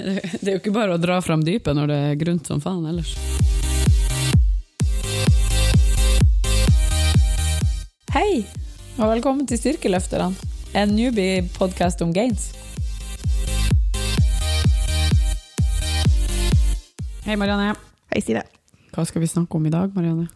[0.40, 2.86] Det er jo ikke bare å dra fram dypet når det er grunt som faen
[2.88, 3.12] ellers.
[8.14, 8.42] Hei,
[8.98, 10.32] og velkommen til Styrkeløfterne,
[10.76, 12.50] en newbie-podkast om gains.
[17.26, 17.74] Hei, Marianne.
[18.10, 18.42] Hei, Stine.
[18.90, 20.26] Hva skal vi snakke om i dag, Marianne?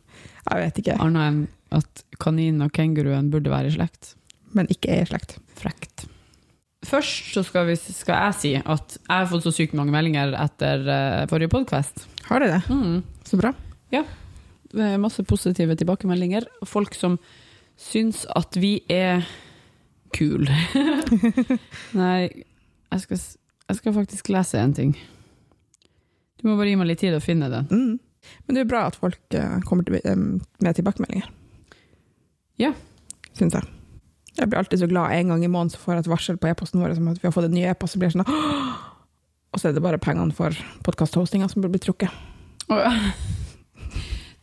[0.45, 1.45] Jeg vet ikke, Annet enn
[1.75, 4.15] at kaninen og kenguruen burde være i slekt.
[4.55, 5.41] men ikke er i slekt.
[5.59, 6.05] Frekt.
[6.85, 10.35] Først så skal, vi, skal jeg si at jeg har fått så sykt mange meldinger
[10.37, 12.05] etter uh, forrige podkast.
[12.29, 12.61] Har du det?
[12.69, 13.01] Mm.
[13.25, 13.55] Så bra.
[13.95, 14.05] Ja.
[15.01, 16.49] Masse positive tilbakemeldinger.
[16.67, 17.19] Folk som
[17.81, 19.25] syns at vi er
[20.15, 20.47] kul.
[22.01, 22.19] Nei,
[22.95, 23.21] jeg skal,
[23.69, 24.97] jeg skal faktisk lese en ting.
[26.41, 27.71] Du må bare gi meg litt tid å finne den.
[27.71, 28.35] Mm.
[28.47, 30.17] Men det er bra at folk eh, kommer til, eh,
[30.65, 31.31] med tilbakemeldinger.
[32.61, 32.73] Ja.
[33.35, 33.67] Syns jeg.
[34.35, 36.49] Jeg blir alltid så glad en gang i måneden så får jeg et varsel på
[36.51, 37.95] e-posten vår om at vi har fått en ny e-post.
[37.95, 40.51] Så blir sånn Og så er det bare pengene for
[40.83, 42.11] podkasthostinga som blir trukket.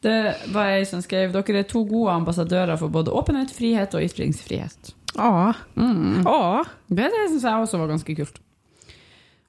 [0.01, 0.15] Det
[0.53, 4.93] var jeg som skrev dere er to gode ambassadører for både åpenhet, frihet og ytringsfrihet.
[5.19, 6.25] Åh, Mm.
[6.25, 6.63] ah.
[6.87, 8.39] Det, det syns jeg også var ganske kult.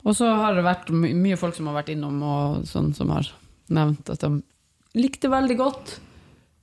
[0.04, 3.08] Og så har det vært my mye folk som har vært innom og sånn som
[3.14, 3.28] har
[3.70, 4.42] nevnt at de
[4.98, 6.00] likte veldig godt.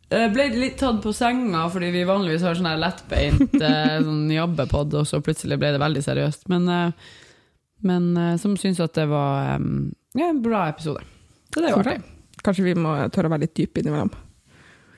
[0.10, 4.94] Eh, Ble litt tatt på senga fordi vi vanligvis har sånn lettbeint eh, sånn jobbepod,
[5.02, 6.48] og så plutselig ble det veldig seriøst.
[6.50, 6.92] Men, eh,
[7.86, 8.10] men
[8.42, 9.60] som syns at det var
[10.18, 11.04] ja, en bra episode.
[11.54, 12.02] Så det var artig.
[12.44, 14.12] Kanskje vi må tørre å være litt dype innimellom.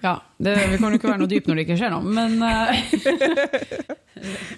[0.02, 2.32] Ja, det, vi kan jo ikke være noe dyp når det ikke skjer noe, men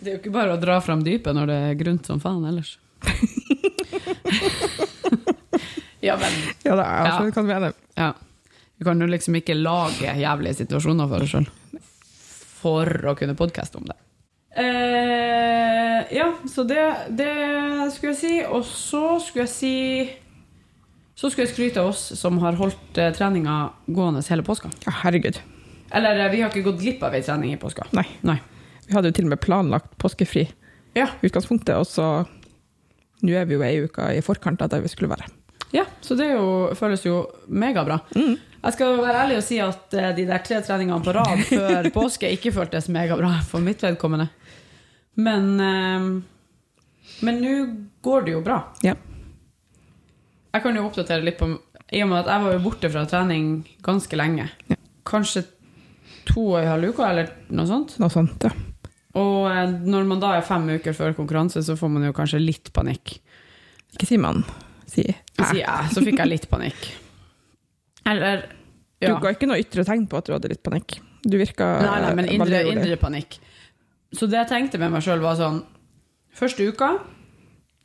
[0.03, 2.45] Det er jo ikke bare å dra fram dypet når det er grunt som faen
[2.47, 2.77] ellers.
[6.07, 6.31] ja, men
[6.63, 7.11] Ja, det er Ja.
[7.11, 7.73] altså, kan mene.
[7.99, 8.13] ja.
[8.79, 11.49] Vi kan jo liksom ikke lage jævlige situasjoner for deg sjøl
[12.63, 13.95] for å kunne podkaste om det.
[14.55, 16.83] Eh, ja, så det,
[17.17, 17.31] det
[17.91, 18.33] skulle jeg si.
[18.47, 19.73] Og så skulle jeg si
[21.19, 23.57] Så skulle jeg skryte av oss som har holdt eh, treninga
[23.87, 24.71] gående hele påska.
[24.87, 25.37] Ja, herregud.
[25.93, 27.85] Eller eh, vi har ikke gått glipp av ei trening i påska.
[27.95, 28.05] Nei.
[28.25, 28.39] Nei.
[28.87, 30.47] Vi hadde jo til og med planlagt påskefri
[30.97, 31.07] Ja.
[31.21, 32.25] utgangspunktet, og så
[33.23, 35.29] Nå er vi jo ei uke i forkant av der vi skulle være.
[35.71, 38.01] Ja, så det jo, føles jo megabra.
[38.17, 38.33] Mm.
[38.63, 41.89] Jeg skal være ærlig og si at eh, de der tre treningene på rad før
[41.95, 44.29] påske ikke føltes megabra for mitt vedkommende.
[45.19, 46.05] Men eh,
[47.27, 47.55] Men nå
[48.03, 48.61] går det jo bra.
[48.85, 48.95] Ja.
[50.53, 51.49] Jeg kan jo oppdatere litt på
[51.93, 53.51] I og med at jeg var jo borte fra trening
[53.85, 54.47] ganske lenge.
[54.71, 54.79] Ja.
[55.07, 55.43] Kanskje
[56.29, 57.97] to og en halv uke, eller noe sånt.
[57.99, 58.53] Noe sånt, ja.
[59.19, 62.39] Og eh, når man da er fem uker før konkurranse, så får man jo kanskje
[62.41, 63.17] litt panikk.
[63.93, 64.39] Ikke si man,
[64.89, 65.19] si jeg.
[65.37, 66.87] Si jeg, så fikk jeg litt panikk.
[68.09, 68.45] Eller
[69.03, 69.17] Du ja.
[69.19, 70.97] ga ikke noe ytre tegn på at du hadde litt panikk.
[71.23, 73.37] Du virka Nei, nei, men indre, indre panikk.
[74.13, 75.63] Så det jeg tenkte med meg sjøl, var sånn
[76.33, 76.95] Første uka,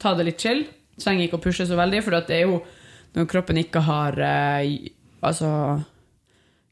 [0.01, 0.63] ta det litt chill.
[0.97, 2.63] Trenger ikke å pushe så veldig, for det er jo
[3.17, 4.89] når kroppen ikke har eh,
[5.25, 5.51] altså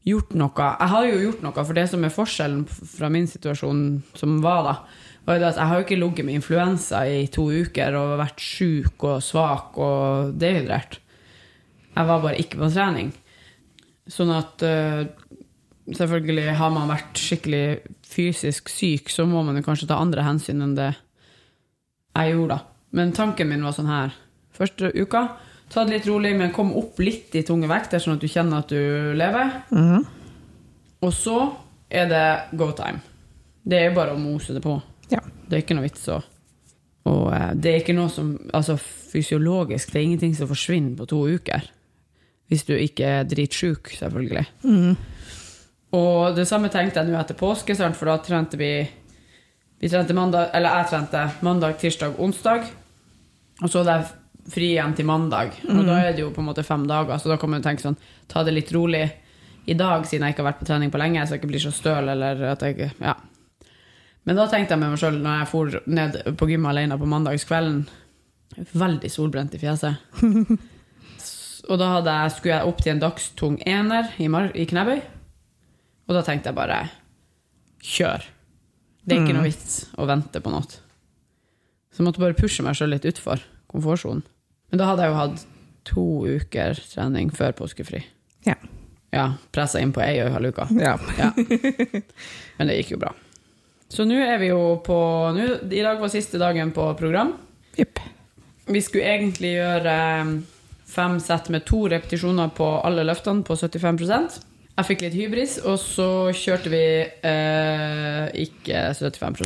[0.07, 3.83] gjort noe Jeg har jo gjort noe, for det som er forskjellen fra min situasjon
[4.17, 4.75] som var da,
[5.27, 9.03] var at jeg har jo ikke ligget med influensa i to uker og vært sjuk
[9.09, 11.01] og svak og dehydrert.
[11.97, 13.11] Jeg var bare ikke på trening.
[14.11, 15.07] Sånn at eh,
[15.95, 17.65] selvfølgelig har man vært skikkelig
[18.07, 20.93] fysisk syk, så må man jo kanskje ta andre hensyn enn det
[22.17, 22.87] jeg gjorde, da.
[22.97, 24.15] Men tanken min var sånn her.
[24.57, 25.23] Første uka,
[25.69, 28.63] ta det litt rolig, men kom opp litt i tunge vekter, sånn at du kjenner
[28.63, 29.51] at du lever.
[29.69, 30.07] Mhm.
[31.05, 31.37] Og så
[31.93, 33.03] er det go time.
[33.67, 34.79] Det er bare å mose det på.
[35.11, 35.21] Ja.
[35.47, 36.17] Det er ikke noe vits å
[37.07, 41.07] Og eh, det er ikke noe som Altså fysiologisk, det er ingenting som forsvinner på
[41.07, 41.69] to uker.
[42.47, 44.45] Hvis du ikke er dritsjuk, selvfølgelig.
[44.63, 44.95] Mm.
[45.97, 48.71] Og det samme tenkte jeg nå etter påske, for da trente vi
[49.77, 52.63] Vi trente mandag, eller jeg trente mandag, tirsdag, onsdag.
[53.61, 54.07] Og så hadde jeg
[54.49, 55.51] fri igjen til mandag.
[55.69, 57.83] Og da er det jo på en måte fem dager, så da kan man tenke
[57.83, 57.97] sånn
[58.27, 59.03] Ta det litt rolig
[59.67, 61.61] i dag, siden jeg ikke har vært på trening på lenge, så jeg ikke blir
[61.61, 63.13] så støl, eller at jeg Ja.
[64.23, 67.07] Men da tenkte jeg med meg sjøl, når jeg for ned på gymmet alene på
[67.07, 67.87] mandagskvelden
[68.57, 69.99] Veldig solbrent i fjeset.
[71.67, 75.01] Og da jeg, skulle jeg opp til en dagstung ener i, mar i knebøy.
[76.07, 76.79] Og da tenkte jeg bare
[77.83, 78.23] kjør.
[79.07, 80.67] Det er ikke noe vits å vente på noe.
[81.91, 84.23] Så jeg måtte bare pushe meg sjøl litt utfor komfortsonen.
[84.71, 85.45] Men da hadde jeg jo hatt
[85.87, 88.03] to uker trening før påskefri.
[88.47, 88.57] Ja.
[89.15, 90.67] Ja, pressa inn på ei og ei halv uke.
[90.83, 90.97] ja.
[91.19, 91.31] Ja.
[92.59, 93.13] Men det gikk jo bra.
[93.91, 94.97] Så nå er vi jo på
[95.35, 97.31] nu, I dag var siste dagen på program.
[97.79, 98.01] Yep.
[98.67, 99.95] Vi skulle egentlig gjøre
[100.87, 103.99] fem sett med to repetisjoner på alle løftene på 75
[104.77, 106.07] Jeg fikk litt hybris, og så
[106.37, 106.81] kjørte vi
[107.27, 109.41] eh, ikke 75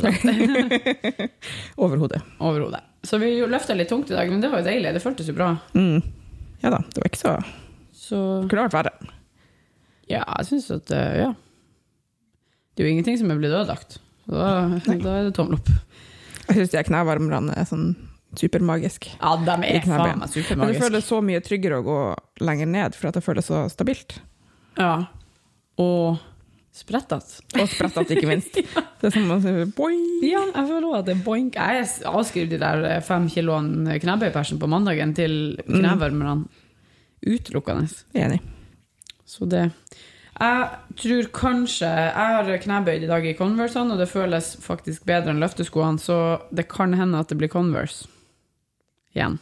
[1.82, 2.20] Overhodet.
[2.38, 2.82] Overhodet.
[3.02, 4.92] Så vi løfta litt tungt i dag, men det var jo deilig.
[4.94, 5.54] Det føltes jo bra.
[5.74, 6.02] Mm.
[6.62, 7.32] Ja da, det var ikke så
[7.96, 8.92] Så Kunne vært verre.
[10.06, 11.32] ja, jeg syns at eh, Ja.
[12.72, 13.98] Det er jo ingenting som er blitt ødelagt.
[14.30, 15.68] Da, da er det tommel opp.
[16.46, 17.90] Jeg syns de knevarmerne er sånn
[18.38, 19.08] supermagisk.
[19.20, 21.98] Ja, de er faen meg Men det føler så mye tryggere å gå
[22.44, 24.18] lenger ned, for at det føles så stabilt.
[24.78, 24.94] Ja.
[25.82, 26.20] Og
[26.72, 27.42] sprettete.
[27.60, 28.56] Og sprettete, ikke minst.
[29.02, 30.02] Det er som å si boing.
[30.24, 31.56] Ja, jeg føler også at det er boink.
[31.58, 35.34] Jeg avskriver de der fem kiloene knebøypersen på mandagen til
[35.66, 36.46] knevarmerne
[37.26, 37.90] utelukkende.
[38.14, 38.38] Enig.
[39.26, 39.72] Så det
[40.38, 40.68] Jeg
[40.98, 45.42] tror kanskje Jeg har knebøyd i dag i Converse, og det føles faktisk bedre enn
[45.42, 46.16] løfteskoene, så
[46.54, 48.06] det kan hende at det blir Converse
[49.14, 49.38] igjen.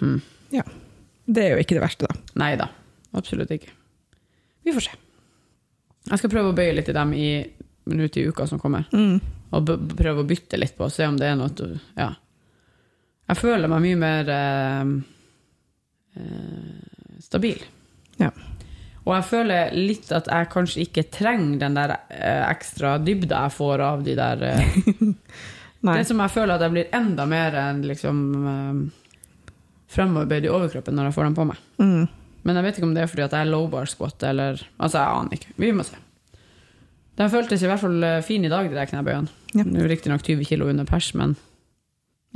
[0.00, 0.20] Hmm.
[0.54, 0.64] Ja.
[1.28, 2.34] Det er jo ikke det verste, da.
[2.40, 2.70] Nei da,
[3.18, 3.72] absolutt ikke.
[4.64, 4.94] Vi får se.
[6.08, 7.28] Jeg skal prøve å bøye litt i dem i
[7.88, 8.88] minutter i uka som kommer.
[8.92, 9.18] Mm.
[9.56, 12.12] Og prøve å bytte litt på, se om det er noe Ja.
[13.28, 14.92] Jeg føler meg mye mer eh,
[16.16, 17.60] eh, stabil.
[18.16, 18.30] Ja.
[19.04, 23.56] Og jeg føler litt at jeg kanskje ikke trenger den der eh, ekstra dybda jeg
[23.56, 24.80] får av de der eh,
[25.86, 25.94] Nei.
[26.00, 28.20] Det som jeg føler at jeg blir enda mer enn liksom
[28.50, 28.80] eh,
[29.94, 31.60] fremoverbøyd i overkroppen når jeg får dem på meg.
[31.78, 32.08] Mm.
[32.48, 34.58] Men jeg vet ikke om det er fordi at jeg er low bar squat, eller
[34.78, 35.54] Altså, jeg aner ikke.
[35.60, 35.98] Vi må se.
[37.18, 39.28] Den føltes i hvert fall fine fin i dag, de der knebøyene.
[39.58, 39.64] Ja.
[39.90, 41.36] Riktignok 20 kilo under pers, men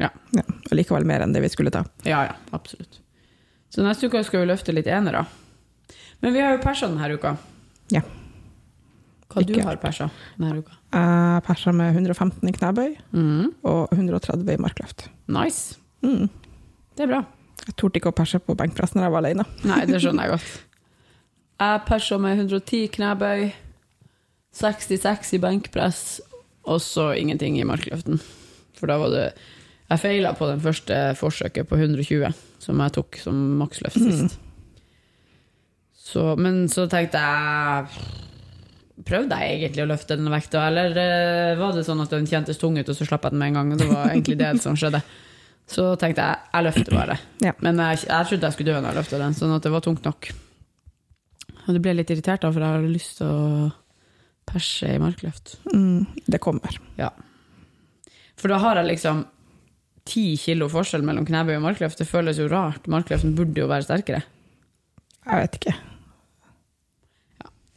[0.00, 0.08] Ja.
[0.34, 1.84] Og likevel mer enn det vi skulle ta.
[2.04, 2.98] ja, ja, absolutt.
[3.72, 5.24] Så neste uke skal vi løfte litt enere.
[6.20, 7.36] Men vi har jo persa denne uka.
[7.90, 8.02] Ja.
[9.32, 10.74] Hva du Ikke har persa denne uka?
[10.92, 13.46] Jeg persa med 115 i knebøy mm.
[13.68, 15.06] og 130 i markløft.
[15.32, 15.78] Nice.
[16.04, 16.28] Mm.
[16.96, 17.22] Det er bra.
[17.62, 19.46] Jeg torde ikke å perse på benkpress når jeg var alene.
[19.68, 20.52] Nei, det skjønner jeg godt.
[21.62, 23.48] Jeg persa med 110 knebøy,
[24.58, 26.04] 66 i benkpress,
[26.68, 28.20] og så ingenting i markløften.
[28.78, 29.26] For da var det
[29.92, 32.32] Jeg feila på den første forsøket på 120,
[32.62, 34.38] som jeg tok som maksløft sist.
[35.92, 38.31] Så, men så tenkte jeg
[39.08, 42.60] Prøvde jeg egentlig å løfte den vekta, eller eh, var det sånn at den kjentes
[42.60, 43.74] tung ut, og så slapp jeg den med en gang?
[43.80, 45.02] Det var egentlig det som skjedde.
[45.72, 47.18] Så tenkte jeg jeg løfter bare.
[47.44, 47.54] Ja.
[47.64, 49.84] Men jeg, jeg trodde jeg skulle dø når jeg løfta den, sånn at det var
[49.84, 50.30] tungt nok.
[51.62, 53.68] Og det ble litt irritert da, for jeg har lyst til å
[54.48, 55.56] perse i markløft.
[55.72, 56.08] Mm.
[56.26, 56.76] Det kommer.
[56.98, 57.12] Ja.
[58.38, 59.24] For da har jeg liksom
[60.08, 62.00] ti kilo forskjell mellom knebøy og markløft.
[62.02, 62.88] Det føles jo rart.
[62.90, 64.24] Markløften burde jo være sterkere.
[65.22, 65.76] Jeg vet ikke.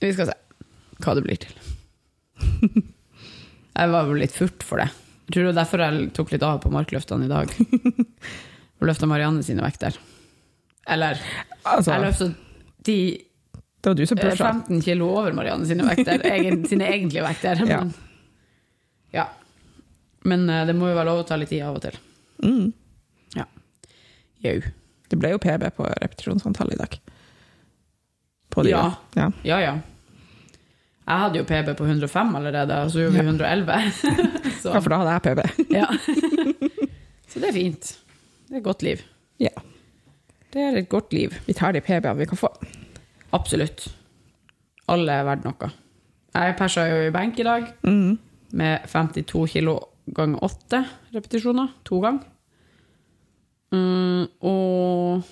[0.01, 0.39] Vi skal se
[1.03, 1.55] hva det blir til.
[3.75, 4.87] Jeg var jo litt furt for det.
[5.25, 7.51] Jeg tror det var derfor jeg tok litt av på markløftene i dag.
[8.79, 9.97] Og løfta Marianne sine vekter.
[10.91, 11.19] Eller
[11.65, 12.29] Altså, jeg løfta
[12.85, 12.97] de
[13.85, 14.51] det var du som eh, pusha.
[14.65, 16.23] 15 kilo over Marianne sine vekter.
[16.35, 17.59] Egen, sine egentlige vekter.
[17.69, 17.83] Ja.
[17.83, 17.91] Men,
[19.13, 19.27] ja.
[20.25, 21.99] men eh, det må jo være lov å ta litt tid av og til.
[22.45, 22.73] Mm.
[24.45, 24.55] Jau.
[25.09, 26.97] Det ble jo PB på repetisjonsantall i dag.
[28.53, 28.87] På de, Ja.
[29.17, 29.29] ja.
[29.45, 29.75] Ja, ja.
[31.05, 33.71] Jeg hadde jo PB på 105 allerede, og så gjorde vi 111.
[34.65, 35.39] ja, for da hadde jeg PB.
[35.71, 35.85] ja.
[37.29, 37.89] Så det er fint.
[38.47, 39.01] Det er et godt liv.
[39.39, 39.51] Ja.
[40.53, 41.33] Det er et godt liv.
[41.45, 42.47] Vi tar de PB-ene vi kan få.
[43.35, 43.89] Absolutt.
[44.87, 45.69] Alle er verdt noe.
[46.35, 48.17] Jeg persa jo i benk i dag mm.
[48.55, 49.75] med 52 kilo
[50.15, 50.81] ganger 8
[51.15, 51.67] repetisjoner.
[51.85, 52.23] To ganger.
[53.75, 55.23] Mm, og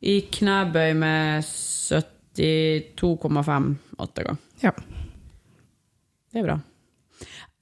[0.00, 4.40] i knebøy med 70 52,5 åttegang.
[4.60, 4.72] Ja.
[6.32, 6.58] Det er bra.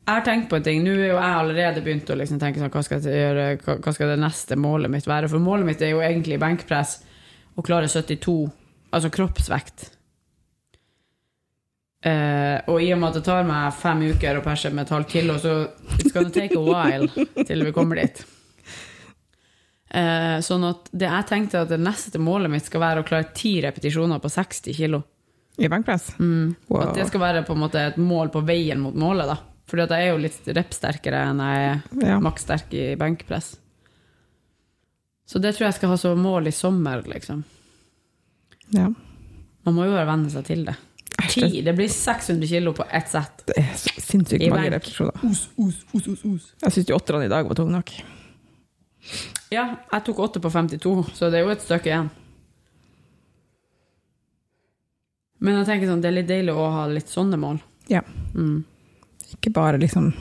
[0.05, 0.83] Jeg har tenkt på en ting.
[0.85, 4.13] Nå er jo jeg allerede begynt å liksom tenke sånn, hva skal, gjøre, hva skal,
[4.13, 5.31] det neste målet mitt være?
[5.33, 6.99] For målet mitt er jo egentlig benkpress
[7.55, 8.35] og klare 72,
[8.93, 9.89] altså kroppsvekt.
[12.05, 14.93] Eh, og i og med at det tar meg fem uker å perse med et
[14.93, 15.55] halvt kilo, så
[15.97, 17.09] it's gonna take a while
[17.49, 18.21] til vi kommer dit.
[19.95, 23.29] Eh, sånn at det jeg tenkte at det neste målet mitt skal være å klare
[23.37, 25.03] ti repetisjoner på 60 kilo.
[25.63, 26.09] I benkpress.
[26.19, 26.55] Mm.
[26.67, 26.89] Wow.
[26.89, 29.37] At det skal være på en måte et mål på veien mot målet, da.
[29.71, 32.17] Fordi at jeg er jo litt repsterkere enn jeg er Ja.
[32.21, 33.53] makssterk i benkpress.
[35.27, 37.45] Så det tror jeg skal ha som mål i sommer, liksom.
[38.75, 38.91] ja.
[39.65, 40.75] Man må jo bare venne seg til det.
[41.31, 43.47] Ti, det blir 600 kilo på ett sett.
[43.47, 45.23] det er sinnssykt mange repetisjoner.
[45.25, 46.51] Os, os, os, os, os.
[46.67, 47.95] Jeg syns jo åtterne i dag var tunge nok.
[49.55, 52.13] Ja, jeg tok 8 på 52, så det er jo et stykke igjen.
[55.45, 57.59] Men jeg tenker sånn, det er litt deilig å ha litt sånne mål.
[57.93, 58.01] Ja.
[58.35, 58.63] Mm.
[59.37, 60.13] Ikke bare liksom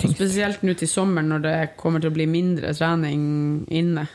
[0.00, 0.16] tyngst.
[0.16, 3.24] Spesielt nå til sommeren når det kommer til å bli mindre trening
[3.68, 4.06] inne.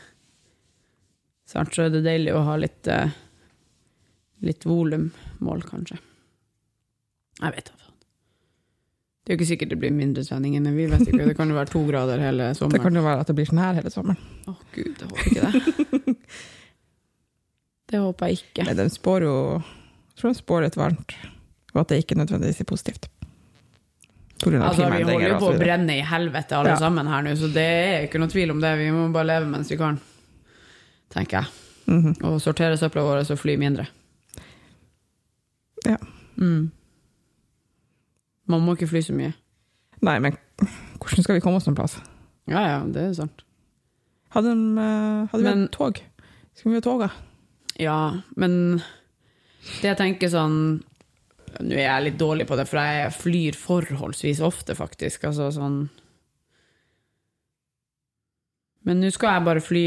[1.46, 3.10] Så er det deilig å ha litt, eh,
[4.46, 5.98] litt volummål, kanskje.
[7.40, 7.79] Jeg vet da.
[9.20, 11.26] Det er jo ikke sikkert det blir mindre trening enn vi vet ikke.
[11.28, 12.72] Det kan jo være to grader hele sommeren.
[12.78, 14.18] Det kan jo være at det blir sånn her hele sommeren.
[14.48, 16.16] Å gud, jeg håper ikke det.
[17.92, 18.66] det håper jeg ikke.
[18.70, 21.16] Men den spår jo Jeg tror den spår litt varmt,
[21.74, 23.10] og at det ikke nødvendigvis er positivt.
[24.40, 26.80] Altså, vi holder jo på å brenne i helvete alle Ja.
[26.80, 28.72] sammen her nå, så det er ikke noe tvil om det.
[28.80, 29.98] Vi må bare leve mens vi kan,
[31.12, 31.46] tenker jeg.
[31.92, 32.14] Mhm.
[32.24, 33.86] Og sortere søpla våre og fly mindre.
[35.84, 35.96] Ja.
[36.40, 36.70] Mm.
[38.50, 39.32] Man må ikke fly så mye.
[40.02, 40.36] Nei, men
[40.98, 41.98] hvordan skal vi komme oss noen plass?
[42.50, 43.44] Ja, ja, det er sant.
[44.34, 46.00] Hadde, de, eh, hadde vi Men- hatt tog?
[46.54, 47.10] Skulle vi ha toga?
[47.80, 47.96] Ja,
[48.36, 48.78] men
[49.80, 50.56] det jeg tenker sånn
[51.60, 55.24] Nå er jeg litt dårlig på det, for jeg flyr forholdsvis ofte, faktisk.
[55.26, 55.88] Altså sånn
[58.84, 59.84] Men nå skal jeg bare fly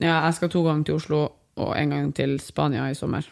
[0.00, 1.20] Ja, jeg skal to ganger til Oslo
[1.56, 3.24] og en gang til Spania i sommer.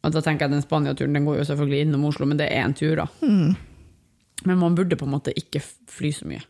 [0.00, 2.64] Og da tenker jeg den Spania-turen den går jo selvfølgelig innom Oslo, men det er
[2.64, 3.06] en tur, da.
[3.20, 3.52] Mm.
[4.48, 6.40] Men man burde på en måte ikke fly så mye.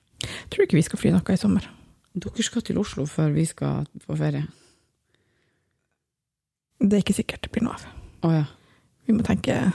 [0.53, 1.67] Tror ikke vi skal fly noe i sommer.
[2.15, 4.47] Dere skal til Oslo før vi skal på ferie.
[6.81, 7.87] Det er ikke sikkert det blir noe av.
[8.27, 8.47] Oh, ja.
[9.09, 9.71] Vi må tenke, ja.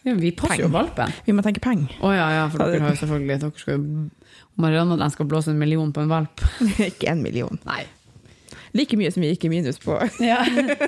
[0.00, 1.12] Vi passer jo valpen.
[1.26, 1.92] vi må tenke penger.
[2.00, 3.82] Å ja, ja, for dere har jo selvfølgelig dere skal
[4.60, 6.44] Marianne og den skal blåse en million på en valp.
[6.90, 7.60] ikke en million.
[7.68, 7.82] Nei.
[8.76, 9.96] Like mye som vi gikk i minus på
[10.32, 10.40] Ja.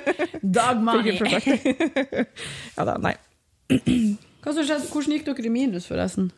[0.57, 1.17] Dog money.
[2.77, 3.15] ja da, nei.
[3.69, 4.83] Som?
[4.91, 6.29] Hvordan gikk dere i minus, forresten?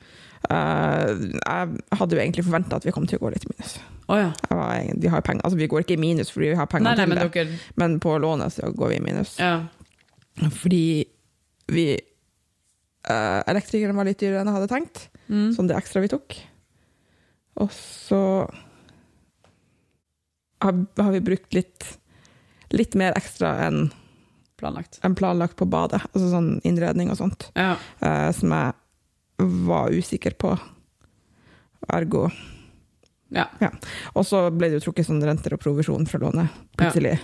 [0.46, 3.78] Uh, jeg hadde jo egentlig forventa at vi kom til å gå litt i minus.
[4.06, 4.30] Oh, ja.
[4.52, 7.10] Var, vi altså vi går ikke i minus fordi vi har penger Nei, nei, til
[7.10, 9.32] men det, dere men på lånet så går vi i minus.
[9.42, 9.56] Ja.
[10.54, 10.84] Fordi
[11.74, 11.86] vi
[13.10, 15.56] uh, Elektrikeren var litt dyrere enn jeg hadde tenkt, Mm.
[15.56, 16.36] sånn det ekstra vi tok.
[17.58, 18.18] Og så
[20.62, 21.86] har, har vi brukt litt,
[22.72, 23.90] litt mer ekstra enn
[24.58, 25.00] Planlagt.
[25.04, 27.76] enn planlagt på badet, altså sånn innredning og sånt, Ja.
[28.02, 28.74] eh, som jeg
[29.68, 30.54] var usikker på.
[31.94, 32.30] Ergo
[33.36, 33.70] ja.
[34.16, 36.48] Og så ble det jo trukket sånn renter og provisjon fra lånet,
[36.78, 37.18] plutselig.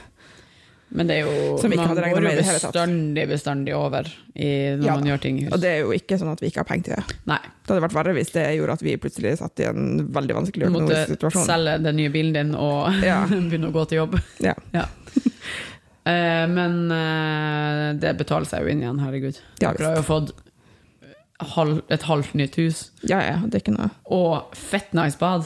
[0.92, 4.96] Men det er jo Som Man går med jo bestandig, bestandig over i, når Ja.
[5.00, 5.54] man gjør ting i hus.
[5.56, 7.16] Og det er jo ikke sånn at vi ikke har penger til det.
[7.32, 7.38] Nei.
[7.40, 10.68] Det hadde vært verre hvis det gjorde at vi plutselig satt i en veldig vanskelig
[10.68, 11.42] økonomisk måtte situasjon.
[11.42, 13.22] Måtte selge den nye bilen din og Ja.
[13.30, 14.20] begynne å gå til jobb.
[14.52, 14.56] Ja.
[16.04, 19.38] Eh, men uh, det betaler seg jo inn igjen, herregud.
[19.62, 20.32] Ja, Dere har jo fått
[21.56, 25.46] halv, et halvt nytt hus, ja, ja, det er ikke noe og fett nice bad.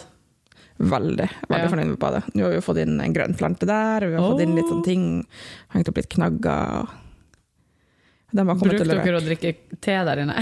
[0.79, 1.69] Veldig, veldig Ja.
[1.71, 2.23] fornøyd med badet.
[2.35, 4.83] Nå har vi fått inn en grønn plante der, vi har fått inn litt sånne
[4.83, 5.25] ting,
[5.73, 6.87] hengt opp litt knagger.
[8.35, 10.33] til dere å drikke te der inne?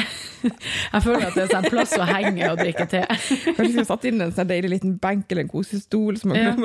[0.94, 3.02] Jeg føler at det er sånn plass å henge og drikke te.
[3.10, 6.18] Kanskje vi skulle satt inn en sånn deilig liten benk eller en kosestol.
[6.18, 6.56] Som man Ja.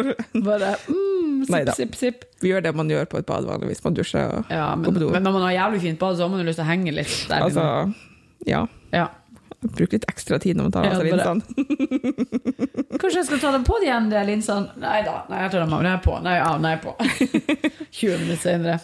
[0.46, 2.24] bare, mm, sipp, sipp, sipp.
[2.40, 3.84] vi gjør det man gjør på et bad vanligvis.
[3.84, 5.10] Man dusjer og Ja, men, går på do.
[5.12, 6.94] men når man har jævlig fint bad, så har man jo lyst til å henge
[6.96, 7.44] litt der.
[7.44, 7.94] Altså,
[8.48, 8.64] ja.
[8.96, 9.08] ja.
[9.60, 11.42] Bruk litt ekstra tid når man tar av seg linsene.
[13.00, 14.70] Kanskje jeg skal ta dem på igjen, de linsene?
[14.78, 15.82] Nei da, nei, jeg tar dem av.
[15.82, 16.18] Nei, på.
[16.22, 16.60] Nei, av.
[16.62, 16.94] nei, på.
[17.98, 18.78] 20 minutter senere.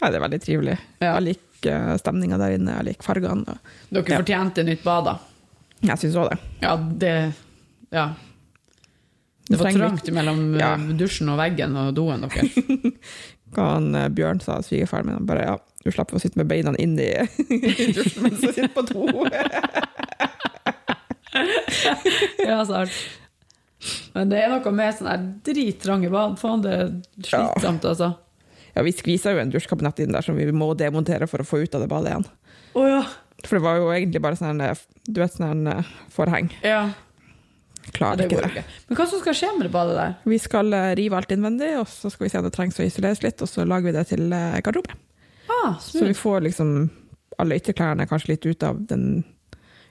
[0.00, 0.74] Nei, det er veldig trivelig.
[1.02, 1.12] Ja.
[1.18, 3.58] Jeg liker stemninga der inne, jeg liker fargene.
[3.92, 4.18] Dere Ja.
[4.22, 5.16] fortjente nytt bad, da.
[5.86, 6.38] Jeg syns òg det.
[6.64, 7.14] Ja, det
[7.92, 8.08] Ja.
[9.50, 10.74] Det var trangt mellom Ja.
[10.74, 12.54] eh, dusjen og veggen og doen deres.
[13.50, 16.50] Hva han, eh, Bjørn sa, svigerfaren min, han bare ja, du slipper å sitte med
[16.50, 17.10] beina inn i,
[17.96, 19.06] dusjen mens du sitter på do.
[22.50, 22.92] ja, sant.
[24.12, 26.36] Men det er noe med sånne drittrange bad.
[26.40, 28.08] Faen, det er slitsomt, altså.
[28.74, 31.62] Ja, vi skvisa jo en dusjkabinett inn der som vi må demontere for å få
[31.64, 32.26] ut av det badet igjen.
[32.76, 33.02] Oh, ja.
[33.46, 36.52] For det var jo egentlig bare sånn du vet, sånn eh, forheng.
[36.60, 36.90] ja.
[36.90, 37.06] ja
[37.96, 38.50] Klarer ja, ikke det.
[38.52, 38.78] ikke.
[38.88, 40.16] Men hva som skal skje med det badet der?
[40.28, 42.86] Vi skal eh, rive alt innvendig, og så skal vi se om det trengs å
[42.86, 44.96] isoleres litt, og så lager vi det til eh, garderobe.
[45.50, 46.90] Ah, Så vi får liksom
[47.40, 49.24] alle ytterklærne kanskje litt ut av den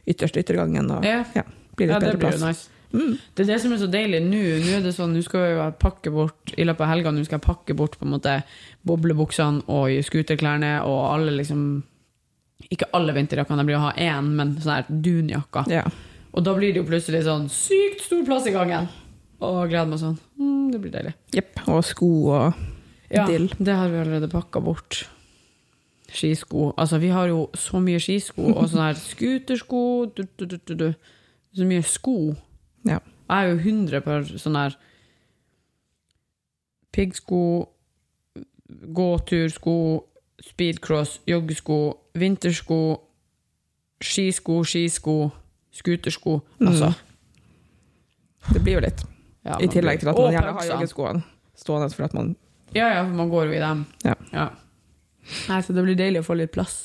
[0.07, 1.23] ytterste yttergangen, og Ja.
[1.35, 1.43] ja,
[1.75, 2.41] blir litt Ja, bedre plass.
[2.41, 2.69] nice.
[2.91, 3.17] Mm.
[3.35, 4.39] Det er det som er så deilig nå.
[4.65, 7.37] Nå er det sånn, nå skal jeg pakke bort i løpet av helga nå skal
[7.37, 8.43] jeg pakke bort på en måte
[8.83, 11.83] boblebuksene og skuterklærne og alle liksom
[12.71, 15.69] Ikke alle vinterjakkene, jeg blir å ha én, men sånn her dunjakker.
[15.71, 15.85] Ja.
[16.33, 18.89] Og da blir det jo plutselig sånn sykt stor plass i gangen.
[19.39, 20.17] Og gleder meg sånn.
[20.37, 21.13] Mm, det blir deilig.
[21.31, 21.61] Jepp.
[21.69, 22.53] Og sko og
[23.09, 23.47] dill.
[23.47, 25.05] Ja, det har vi allerede pakka bort.
[26.13, 26.73] Skisko.
[26.77, 29.81] Altså, vi har jo så mye skisko og sånne her scootersko
[30.17, 30.93] du, du, du.
[31.55, 32.35] Så mye sko.
[32.87, 32.99] Ja.
[33.29, 34.77] Jeg er jo 100 på sånne her
[36.95, 37.41] piggsko,
[38.95, 39.75] gåtursko,
[40.41, 41.77] speedcross, joggesko,
[42.17, 42.79] vintersko,
[44.01, 45.17] skisko, skisko,
[45.71, 46.39] scootersko.
[46.61, 46.93] Altså.
[48.53, 49.03] Det blir jo litt.
[49.45, 51.21] Ja, I tillegg til at man gjerne har joggeskoene
[51.59, 52.35] stående for at man
[52.75, 53.85] Ja, ja, for man går jo i dem.
[54.05, 54.49] Ja.
[55.49, 56.75] Nei, så det blir deilig å få litt plass.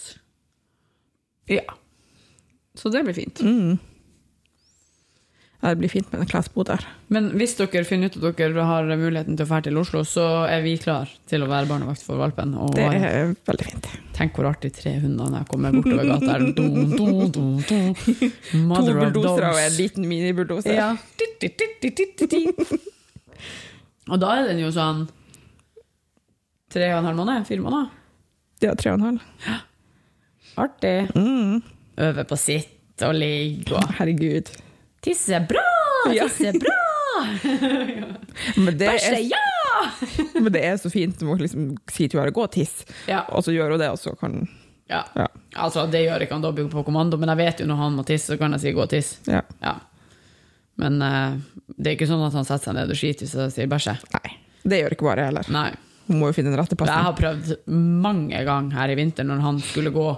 [1.51, 1.65] Ja.
[2.75, 3.41] Så det blir fint.
[3.45, 3.79] Mm.
[5.65, 6.83] Ja, det blir fint med en klesbod der.
[7.09, 10.25] Men hvis dere finner ut at dere har muligheten til å dra til Oslo, så
[10.45, 12.53] er vi klar til å være barnevakt for valpen.
[12.61, 13.89] Og Det er veldig fint.
[14.13, 17.47] tenk hvor artig tre hunder når jeg kommer bortover gata do, do, do.
[17.65, 17.79] To
[18.61, 20.77] Mother of bulldosere og en liten minibulldoser.
[20.77, 20.93] Ja.
[24.13, 25.07] Og da er den jo sånn
[26.75, 27.47] tre og en halv måned?
[27.49, 27.89] Fire måneder?
[28.63, 29.63] Ja, tre og en halv.
[30.61, 30.97] Artig.
[31.17, 31.63] Mm.
[32.05, 34.51] Øve på sitt og ligge og Herregud.
[35.05, 35.65] Tisse bra!
[36.13, 36.81] Tisse bra!
[38.65, 39.43] Men det, Bæsje ja!
[40.43, 43.25] men det er så fint når å liksom si til henne gå og tiss, ja!
[43.31, 44.45] og så gjør hun det, og så kan
[44.91, 45.03] Ja.
[45.17, 45.27] Ja.
[45.57, 48.05] Altså, det gjør ikke han Dobby på kommando, men jeg vet jo når han må
[48.07, 49.17] tisse, så kan jeg si 'gå og tiss'.
[49.31, 49.41] Ja.
[49.63, 49.75] Ja.
[50.77, 51.39] Men uh,
[51.79, 53.97] det er ikke sånn at han setter seg ned og skiter hvis jeg sier 'bæsje'.
[54.13, 54.37] Nei.
[54.65, 55.49] Det gjør ikke bare heller.
[55.49, 55.71] Nei.
[56.07, 59.41] Hun må jo finne den rette Jeg har prøvd mange ganger her i vinter når
[59.45, 60.09] han skulle gå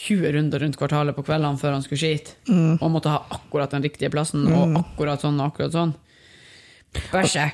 [0.00, 2.36] 20 runder rundt kvartalet på kveldene før han skulle skite,
[2.80, 5.92] og måtte ha akkurat den riktige plassen, og akkurat sånn og akkurat sånn.
[7.12, 7.50] Bæsje!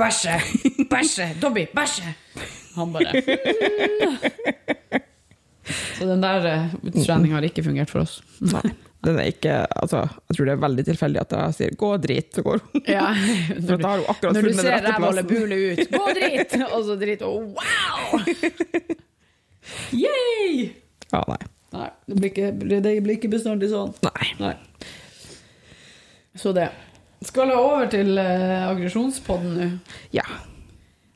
[0.00, 0.38] Bæsje!
[0.90, 1.26] Bæsje!
[1.42, 2.14] Dobby, bæsje!
[2.78, 3.20] Han bare
[5.70, 6.72] Så den der uh,
[7.04, 8.20] treninga har ikke fungert for oss.
[8.42, 8.72] Nei.
[9.00, 12.42] Den ikke, altså, jeg tror det er veldig tilfeldig at jeg sier 'gå drit', så
[12.44, 12.82] går hun.
[12.84, 13.06] Ja,
[13.68, 16.56] For da har hun akkurat Når du ser rævhullet bule ut, gå drit!
[16.74, 18.20] Og så drit, og wow!
[20.04, 20.68] Yay!
[21.12, 21.40] Ja, nei.
[21.70, 23.94] Nei, det blir ikke, det blir ikke bestandig sånn.
[24.04, 24.28] Nei.
[24.42, 24.54] Nei.
[26.34, 26.68] Så det.
[27.24, 29.68] Skal jeg over til uh, aggresjonspodden nå?
[30.16, 30.26] Ja.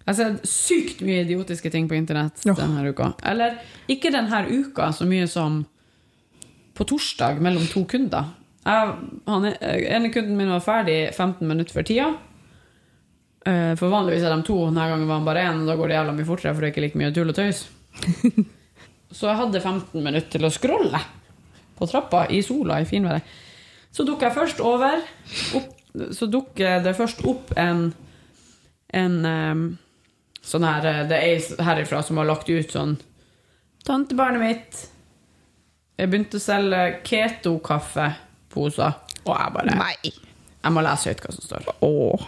[0.05, 2.57] Jeg har sett sykt mye idiotiske ting på internett oh.
[2.57, 3.15] denne uka.
[3.25, 3.57] Eller
[3.91, 5.63] ikke denne uka så mye som
[6.75, 8.33] på torsdag mellom to kunder.
[8.65, 8.95] Jeg,
[9.29, 12.09] han, ene kunden min var ferdig 15 minutter før tida.
[13.47, 15.91] Eh, For vanligvis er de to, denne gangen var han bare én, og da går
[15.91, 17.65] det jævla mye fortere, for det er ikke like mye tull og tøys.
[19.15, 21.01] Så jeg hadde 15 minutter til å scrolle
[21.79, 23.27] på trappa i sola i finværet.
[23.95, 25.03] Så dukker jeg først over
[25.59, 25.71] opp,
[26.11, 27.93] Så dukker det først opp en
[28.95, 29.63] en um,
[30.43, 32.97] sånn her eh, Det er ei herifra som har lagt ut sånn
[33.87, 34.83] Tantebarnet mitt
[35.95, 38.97] Jeg begynte å selge keto-kaffeposer.
[39.25, 40.15] Og jeg bare Nei.
[40.65, 41.69] Jeg må lese høyt hva som står.
[41.85, 42.25] Åh.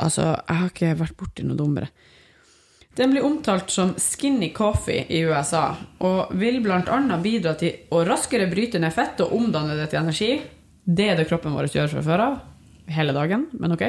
[0.00, 1.90] Altså, jeg har ikke vært borti noe dummere.
[2.96, 7.00] Den blir omtalt som skinny coffee i USA, og vil bl.a.
[7.22, 10.30] bidra til å raskere bryte ned fett og omdanne det til energi.
[10.84, 12.38] Det er det kroppen vår gjør fra før av.
[12.90, 13.84] Hele dagen, men ok.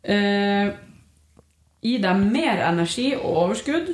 [0.00, 0.70] Eh,
[1.84, 3.92] gi deg mer energi og overskudd.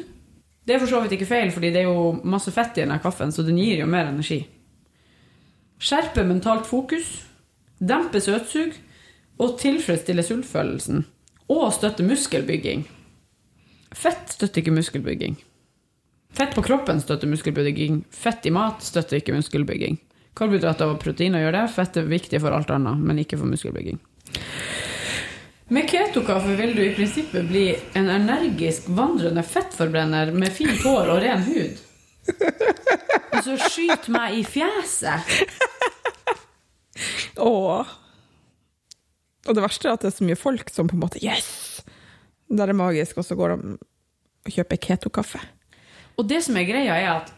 [0.67, 2.99] Det er for så vidt ikke feil, fordi det er jo masse fett i denne
[3.03, 4.41] kaffen, så den gir jo mer energi.
[5.79, 7.21] Skjerpe mentalt fokus,
[7.79, 8.75] dempe søtsug
[9.39, 11.05] og tilfredsstille sultfølelsen.
[11.53, 12.83] Og støtte muskelbygging.
[13.95, 15.37] Fett støtter ikke muskelbygging.
[16.37, 18.03] Fett på kroppen støtter muskelbygging.
[18.11, 20.01] Fett i mat støtter ikke muskelbygging.
[20.37, 21.65] Karbohydrater og proteiner gjør det.
[21.73, 24.03] Fett er viktig for alt annet, men ikke for muskelbygging.
[25.69, 27.65] Med ketokaffe vil du i prinsippet bli
[27.99, 31.81] en energisk vandrende fettforbrenner med fint hår og ren hud.
[33.35, 35.27] Og så skyt meg i fjeset!
[37.43, 37.91] Åh.
[39.47, 41.83] Og det verste er at det er så mye folk som på en måte Yes!
[42.47, 43.77] Det er magisk, og så går de
[44.47, 45.41] og kjøper keto-kaffe.
[46.15, 47.33] Og det som er greia, er at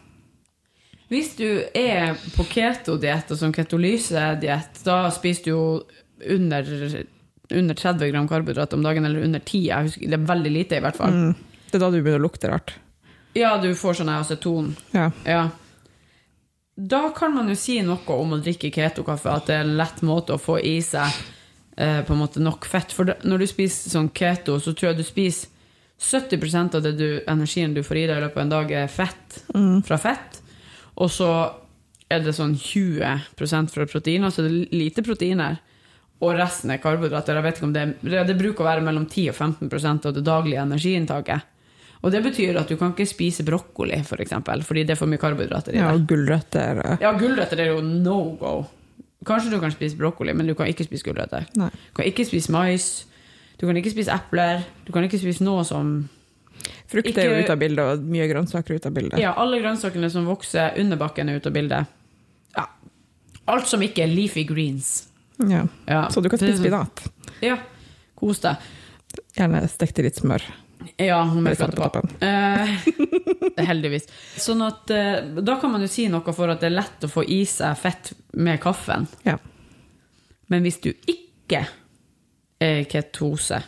[1.09, 5.63] hvis du er på keto-diett og sånn ketolyse-diett, da spiser du jo
[6.29, 6.69] under,
[7.51, 9.63] under 30 gram karbohydrat om dagen, eller under 10.
[9.67, 11.15] Jeg husker, det er veldig lite, i hvert fall.
[11.15, 11.33] Mm.
[11.69, 12.75] Det er da du begynner å lukte rart.
[13.37, 14.73] Ja, du får sånn aceton.
[14.95, 15.09] Ja.
[15.25, 15.43] Ja.
[16.79, 20.01] Da kan man jo si noe om å drikke ketokaffe, at det er en lett
[20.05, 21.07] måte å få i seg
[21.75, 22.93] eh, på en måte nok fett.
[22.95, 25.57] For når du spiser sånn keto, så tror jeg du spiser
[25.99, 28.91] 70% av det du, energien du får i deg i løpet av en dag, er
[28.91, 29.41] fett
[29.85, 30.39] fra fett.
[30.95, 31.31] Og så
[32.09, 35.59] er det sånn 20 fra proteiner, så det er lite proteiner.
[36.19, 37.37] Og resten er karbohydrater.
[37.37, 40.23] Jeg vet ikke om det, det bruker å være mellom 10 og 15% av det
[40.27, 41.55] daglige energiinntaket.
[41.99, 45.11] Og det betyr at du kan ikke spise brokkoli, for eksempel, fordi det er for
[45.11, 45.99] mye karbohydrater i ja, det.
[45.99, 46.83] og gulrøtter.
[47.03, 48.53] Ja, gulrøtter er jo no go.
[49.27, 51.49] Kanskje du kan spise brokkoli, men du kan ikke spise gulrøtter.
[51.59, 51.71] Nei.
[51.89, 52.87] Du kan ikke spise mais.
[53.59, 54.63] Du kan ikke spise epler.
[54.87, 55.97] Du kan ikke spise noe som
[56.89, 59.19] Frukt er jo ute av bildet, og mye grønnsaker er ute av bildet.
[59.21, 61.91] Ja, alle grønnsakene som vokser under bakken, er ute av bildet.
[62.55, 62.65] Ja.
[63.51, 65.08] Alt som ikke er leafy greens.
[65.47, 65.63] Ja.
[65.87, 66.01] Ja.
[66.11, 67.03] Så du kan spise sånn- spinat.
[67.45, 67.57] Ja.
[68.19, 68.57] Kos deg.
[69.37, 70.43] Gjerne stekt i litt smør.
[70.99, 71.67] Ja, hun på.
[71.75, 72.09] toppen.
[72.23, 72.67] Eh,
[73.69, 74.07] heldigvis.
[74.39, 77.11] Sånn at eh, da kan man jo si noe for at det er lett å
[77.11, 79.07] få i seg fett med kaffen.
[79.27, 79.37] Ja.
[80.51, 81.65] Men hvis du ikke
[82.59, 83.61] er ketose,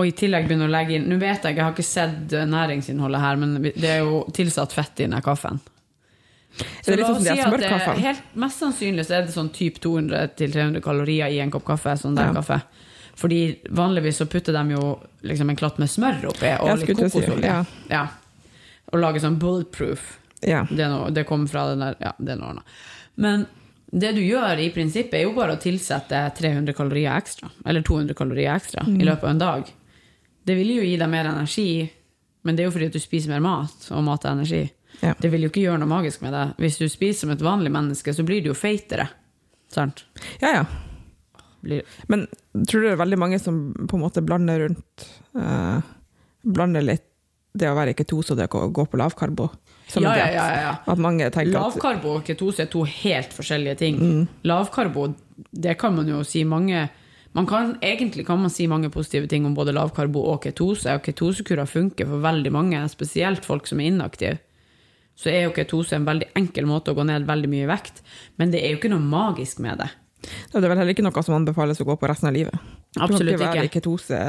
[0.00, 3.20] og i tillegg begynner å legge inn Nå vet jeg, jeg har ikke sett næringsinnholdet
[3.20, 5.60] her, men det er jo tilsatt fett i denne kaffen.
[6.60, 7.60] Er det litt la sånn oss si at
[7.96, 11.94] det, helt, mest sannsynlig så er det sånn typ 200-300 kalorier i en kopp kaffe.
[11.98, 12.32] sånn der Ja.
[12.34, 12.62] kaffe.
[13.16, 17.40] Fordi vanligvis så putter de jo liksom en klatt med smør oppi, og litt kokosolje.
[17.40, 17.64] si, ja.
[17.90, 18.08] Ja.
[18.92, 20.18] Og lager sånn bulletproof.
[20.42, 20.64] Ja.
[20.64, 22.64] Det, no, det kommer fra den der Ja, det er noe annet.
[23.16, 23.46] Men
[23.94, 27.50] det du gjør i prinsippet, er jo bare å tilsette 300 kalorier ekstra.
[27.66, 29.00] Eller 200 kalorier ekstra Mm.
[29.00, 29.64] i løpet av en dag.
[30.44, 31.90] Det vil jo gi deg mer energi,
[32.44, 34.70] men det er jo fordi at du spiser mer mat, og mat er energi.
[35.00, 35.14] Ja.
[35.18, 36.44] Det vil jo ikke gjøre noe magisk med det.
[36.62, 39.08] Hvis du spiser som et vanlig menneske, så blir du jo feitere.
[39.72, 40.04] Sant?
[40.42, 40.64] ja, ja.
[41.62, 42.26] Blir, Men
[42.66, 45.04] tror du det er veldig mange som på en måte blander rundt
[45.38, 45.78] uh,
[46.42, 47.04] Blander litt
[47.54, 49.46] det å være ketose og det å gå på lavkarbo?
[49.92, 50.72] som ja, ja, ja, ja, ja.
[50.88, 53.98] At mange tenker Lavkarbo og ketose er to helt forskjellige ting.
[54.00, 54.22] Mm.
[54.48, 56.86] Lavkarbo, det kan man jo si mange
[57.32, 60.92] man kan, Egentlig kan man si mange positive ting om både lavkarbo og ketose.
[60.92, 64.36] Og ketosekurer funker for veldig mange, spesielt folk som er inaktive.
[65.22, 68.02] Så er jo ketose en veldig enkel måte å gå ned veldig mye vekt,
[68.42, 69.90] men det er jo ikke noe magisk med det.
[70.22, 72.54] Det er vel heller ikke noe som anbefales å gå på resten av livet.
[72.98, 73.38] Absolutt ikke.
[73.38, 74.20] du kan ikke være i ketose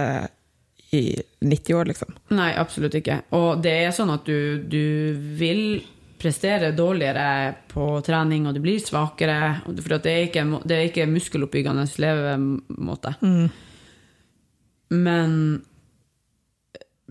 [0.93, 1.03] i
[1.41, 2.13] 90 år, liksom.
[2.37, 3.23] Nei, absolutt ikke.
[3.33, 5.81] Og det er sånn at du, du vil
[6.21, 9.57] prestere dårligere på trening, og du blir svakere.
[9.65, 13.15] For det er ikke, det er ikke muskeloppbyggende levemåte.
[14.93, 15.33] Men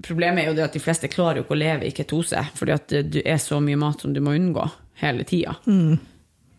[0.04, 2.74] problemet er jo det at de fleste klarer jo ikke å leve i ketose, fordi
[2.74, 4.66] at det er så mye mat som du må unngå
[5.02, 5.56] hele tida.
[5.66, 5.98] Mm.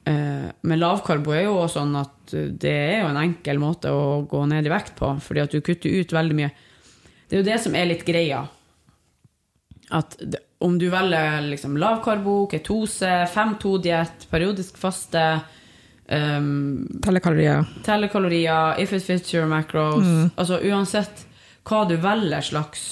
[0.04, 4.42] Men lavkarbo er jo også sånn at det er jo en enkel måte å gå
[4.52, 6.50] ned i vekt på, fordi at du kutter ut veldig mye.
[7.30, 8.42] Det er jo det som er litt greia.
[9.96, 10.18] At
[10.64, 15.24] om du velger liksom lavkarbo, ketose, 5-2-diett, periodisk faste,
[16.08, 17.66] um, Tellekalorier.
[17.84, 21.26] Tellekalorier, if it fits your macros Altså uansett
[21.68, 22.86] hva du velger slags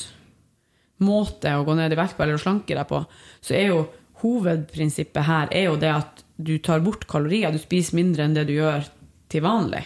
[1.01, 3.01] måte å gå ned i vekt på eller å slanke deg på,
[3.41, 3.81] så er jo
[4.21, 7.53] hovedprinsippet her er jo det at du tar bort kalorier.
[7.53, 8.85] Du spiser mindre enn det du gjør
[9.31, 9.85] til vanlig.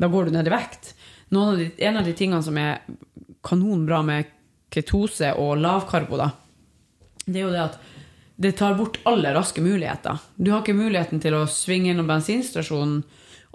[0.00, 0.94] Da går du ned i vekt.
[1.36, 2.80] Av de, en av de tingene som er
[3.46, 4.30] kanonbra med
[4.70, 6.30] ketose og lavkarbo, da,
[7.26, 7.78] det er jo det at
[8.40, 10.18] det tar bort alle raske muligheter.
[10.36, 13.02] Du har ikke muligheten til å svinge innom bensinstasjonen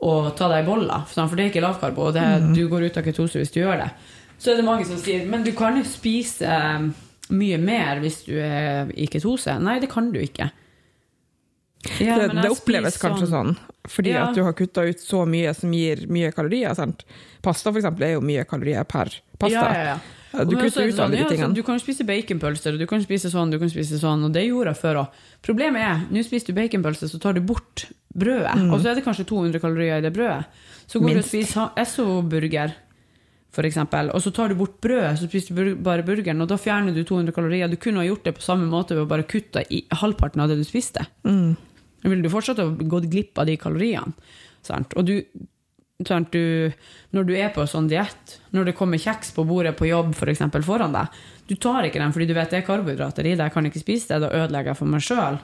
[0.06, 3.06] og ta deg boller, for det er ikke lavkarbo, og det, du går ut av
[3.08, 3.90] ketose hvis du gjør det.
[4.38, 6.88] Så er det mange som sier men du kan jo spise eh,
[7.36, 9.56] mye mer hvis du er i ketose.
[9.64, 10.52] Nei, det kan du ikke.
[12.02, 13.52] Ja, det, det oppleves kanskje sånn,
[13.88, 14.24] fordi Ja.
[14.28, 16.74] at du har kutta ut så mye som gir mye kalorier.
[16.76, 17.04] Sant?
[17.46, 19.66] Pasta for eksempel, er jo mye kalorier per pasta.
[19.70, 19.98] Ja.
[20.36, 21.54] Du er kutter ut sånn, alle sånn, de ja, så.
[21.56, 24.74] Du kan spise baconpølser, du kan spise sånn, du kan spise sånn, og det gjorde
[24.74, 25.20] jeg før òg.
[25.46, 29.06] Problemet er, nå spiser du baconpølse, så tar du bort brødet, og så er det
[29.06, 30.44] kanskje 200 kalorier i det brødet.
[30.90, 31.14] Så går Mm.
[31.16, 31.32] Minst.
[31.32, 32.74] du og spiser Esso-burger,
[33.64, 36.92] eksempel, og så tar du bort brødet, så spiser du bare burgeren, og da fjerner
[36.92, 37.72] du 200 kalorier.
[37.72, 40.52] Du kunne ha gjort det på samme måte ved å bare kutte i halvparten av
[40.52, 41.06] det du spiste.
[41.24, 41.56] Mm.
[42.04, 44.12] Da vil du fortsatt ha gått glipp av de kaloriene.
[44.66, 44.92] Sant?
[45.00, 45.16] Og du,
[46.06, 46.74] sant, du,
[47.16, 50.32] når du er på sånn diett, når det kommer kjeks på bordet på jobb for
[50.34, 51.16] eksempel, foran deg,
[51.48, 53.84] du tar ikke den fordi du vet det er karbohydrater i det, jeg kan ikke
[53.84, 55.40] spise det, da ødelegger jeg for meg sjøl.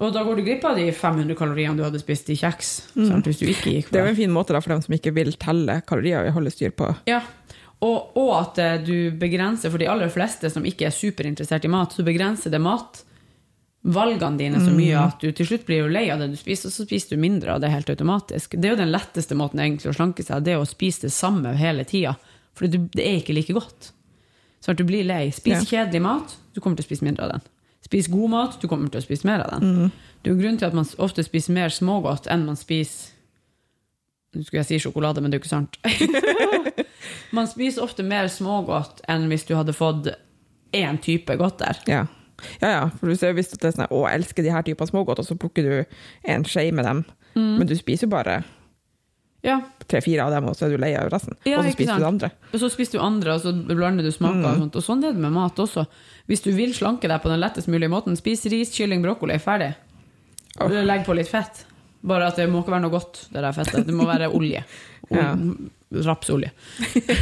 [0.00, 2.70] Og da går du glipp av de 500 kaloriene du hadde spist i kjeks.
[2.94, 3.92] Sant, hvis du ikke gikk med.
[3.92, 6.38] Det er jo en fin måte da, for dem som ikke vil telle kalorier og
[6.38, 6.88] holde styr på.
[7.10, 7.20] Ja,
[7.82, 11.70] og, og at eh, du begrenser, for de aller fleste som ikke er superinteressert i
[11.72, 16.06] mat, så begrenser det matvalgene dine så mye at du til slutt blir jo lei
[16.14, 18.54] av det du spiser, og så spiser du mindre av det helt automatisk.
[18.56, 21.16] Det er jo den letteste måten egentlig å slanke seg, det er å spise det
[21.16, 22.14] samme hele tida.
[22.56, 23.90] For det, er ikke like godt.
[24.62, 25.24] Sånn at du blir lei.
[25.34, 27.51] Spis kjedelig mat, du kommer til å spise mindre av den.
[27.92, 29.90] Spis god mat, du kommer til å spise mer av den.
[30.22, 33.10] Det er jo grunnen til at man ofte spiser mer smågodt enn man spiser
[34.32, 35.74] Nå skulle jeg si sjokolade, men det er jo ikke sant.
[37.36, 40.08] Man spiser ofte mer smågodt enn hvis du hadde fått
[40.72, 41.76] én type godter.
[41.84, 42.06] Ja.
[42.62, 44.64] ja, ja, for du ser jo hvis det er sånn å, jeg elsker de her
[44.64, 45.98] typene smågodt, og så plukker du
[46.32, 47.58] en skje med dem, Mm.
[47.60, 48.38] men du spiser jo bare
[49.42, 49.56] Ja,
[49.90, 51.34] tre-fire av dem, og så er du lei av resten.
[51.48, 52.28] Ja, og så spiser du det andre.
[52.52, 54.44] Og så spiser du andre, og så blander du smaker.
[54.52, 54.78] Og sånt.
[54.78, 55.82] Og sånn er det med mat også.
[56.30, 59.40] Hvis du vil slanke deg på den lettest mulige måten, spis ris, kylling, brokkoli.
[59.42, 59.72] Ferdig.
[60.62, 60.70] Oh.
[60.70, 61.64] Legg på litt fett.
[62.06, 63.86] Bare at det må ikke være noe godt, det der fettet.
[63.88, 64.64] Det må være olje.
[65.12, 65.34] Ja.
[66.06, 66.48] Rapsolje.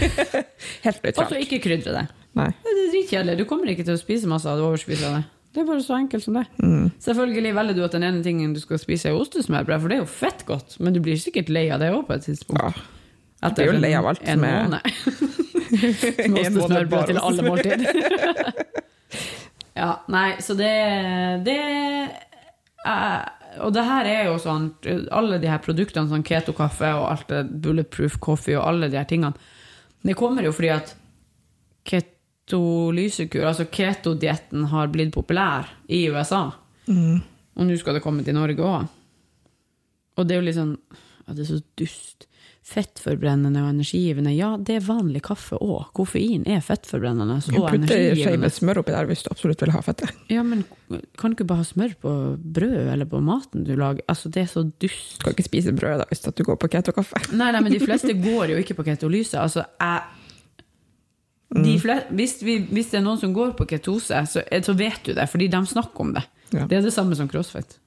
[0.85, 2.03] Helt Og så ikke krydre det.
[2.39, 2.51] Nei.
[2.63, 3.35] Det er dritkjedelig.
[3.41, 4.67] Du kommer ikke til å spise masse av det.
[4.69, 5.55] overspise av det.
[5.55, 6.45] Det er bare så enkelt som det.
[6.63, 6.91] Mm.
[7.03, 10.03] Selvfølgelig velger du at den ene tingen du skal spise, er ostesmørbrød, for det er
[10.05, 10.77] jo fett godt.
[10.81, 12.63] Men du blir sikkert lei av det òg på et tidspunkt.
[12.63, 12.71] Ja.
[13.49, 14.71] Etter blir jo lei av alt en som er-
[16.45, 17.85] ostesmørbrød til alle måltid.
[19.81, 20.71] ja, nei, så det
[21.47, 21.57] Det
[22.87, 23.25] er,
[23.61, 24.69] Og det her er jo sånn
[25.11, 29.09] Alle de her produktene, sånn keto-kaffe og alt det bulletproof coffee og alle de her
[29.11, 29.35] tingene,
[30.07, 30.95] det kommer jo fordi at
[32.51, 36.51] ketolysekur, altså ketodietten, har blitt populær i USA.
[36.89, 37.21] Mm.
[37.57, 38.89] Og nå skal det komme til Norge òg.
[40.19, 42.27] Og det er jo litt sånn ja, Det er så dust.
[42.71, 44.31] Fettforbrennende og energigivende.
[44.37, 45.89] Ja, det er vanlig kaffe òg.
[45.97, 49.31] Koffein er fettforbrennende Du og kan putte ei skje med smør oppi der hvis du
[49.33, 50.13] absolutt vil ha fettet.
[50.31, 50.63] Ja, men
[51.19, 54.05] kan du ikke bare ha smør på brød eller på maten du lager?
[54.11, 55.17] Altså, det er så dust.
[55.19, 57.25] Du kan ikke spise brød da, hvis du går på keto-kaffe.
[57.33, 59.41] Nei, nei, men de fleste går jo ikke på ketolyse.
[59.41, 60.20] Altså, jeg
[61.51, 62.03] de Mm.
[62.15, 65.29] hvis, vi, hvis det er noen som går på ketose, så, så vet du det,
[65.29, 66.23] fordi de snakker om det.
[66.53, 66.67] Ja.
[66.67, 67.79] Det er det samme som crossfit.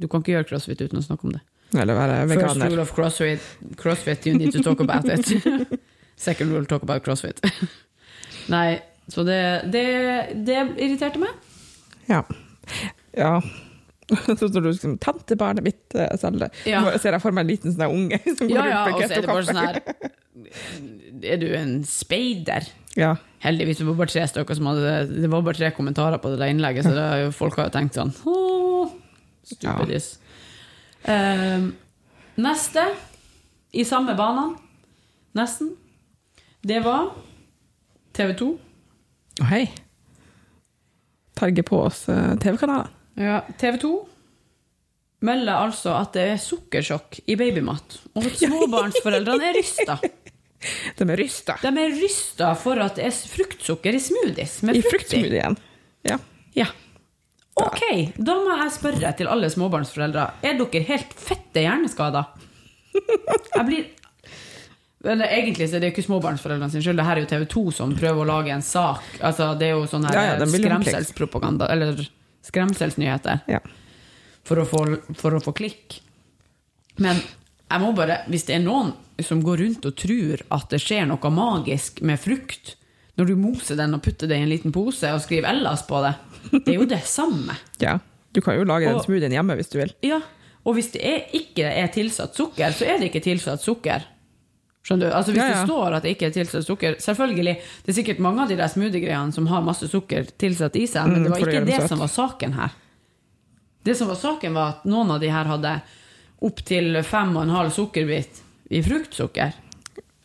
[0.00, 1.40] Du kan ikke gjøre crossfit uten å snakke om det.
[1.74, 2.70] Eller være First veganer.
[2.70, 3.40] rule of crossfit,
[3.76, 5.78] crossfit, you need to talk about it.
[6.16, 7.40] Second rule, talk about crossfit.
[8.54, 9.86] Nei, så det, det,
[10.46, 11.30] det irriterte meg.
[12.08, 12.22] Ja.
[13.16, 13.40] ja.
[14.38, 16.70] Så står du liksom 'tantebarnet mitt' eh.
[16.70, 16.80] Ja.
[16.80, 19.00] Nå ser jeg for meg en liten sånn unge som går Ja, ja, rundt og
[19.00, 19.74] med så er det bare sånn her
[21.32, 22.68] Er du en speider?
[22.96, 23.14] Ja.
[23.44, 26.48] Heldigvis det var bare tre stykker som hadde Det var bare tre kommentarer på det
[26.50, 28.94] innlegget, så det, folk har jo tenkt sånn Åh,
[29.62, 29.76] Ja.
[31.06, 31.68] Uh,
[32.42, 32.82] neste,
[33.76, 34.48] i samme bane,
[35.38, 35.76] nesten,
[36.66, 37.12] det var
[38.16, 38.48] TV 2.
[39.36, 39.66] Og hei.
[41.36, 42.88] Targe på oss eh, TV-kanaler.
[43.20, 43.90] Ja, TV 2
[45.26, 49.98] melder altså at det er sukkersjokk i babymat, og at småbarnsforeldrene er rysta.
[50.98, 51.58] De er rysta.
[51.62, 55.20] De er rysta for at det er fruktsukker i smoothies med I frukt i.
[55.20, 55.58] fruktsmoothien.
[56.08, 56.18] Ja.
[56.56, 56.66] Ja.
[57.56, 57.82] Ok,
[58.20, 60.26] da må jeg spørre til alle småbarnsforeldre.
[60.44, 62.26] Er dere helt fette hjerneskada?
[62.96, 63.86] Jeg blir
[65.06, 66.98] men Egentlig så er det ikke småbarnsforeldrene sin skyld.
[66.98, 69.04] Det her er jo TV 2 som prøver å lage en sak.
[69.22, 72.00] Altså, det er jo sånn her Ja, ja, skremselspropaganda, eller
[72.46, 73.60] skremselsnyheter, ja.
[74.46, 74.80] for å, få,
[75.20, 76.00] for å få klikk.
[76.98, 80.80] Men jeg må bare, hvis det er noen som går rundt og tror at det
[80.82, 82.74] skjer noe magisk med frukt,
[83.16, 86.02] når du moser den og putter det i en liten pose og skriver Ellas på
[86.04, 86.14] det,
[86.52, 87.56] det er jo det samme.
[87.86, 87.98] ja.
[88.36, 89.94] Du kan jo lage den smoothien hjemme hvis du vil.
[90.04, 90.18] Ja,
[90.66, 94.04] og hvis det er, ikke er tilsatt sukker, så er det ikke tilsatt sukker.
[94.86, 95.14] Skjønner du?
[95.16, 95.54] Altså Hvis Ja, ja.
[95.62, 98.58] det står at det ikke er tilsatt sukker Selvfølgelig, det er sikkert mange av de
[98.60, 101.88] der smoothie-greiene som har masse sukker tilsatt i seg, men Mm, det var ikke det
[101.88, 102.76] som var saken her.
[103.82, 105.72] Det som var saken, var at noen av de her hadde
[106.46, 109.52] opptil fem og en halv sukkerbit i fruktsukker.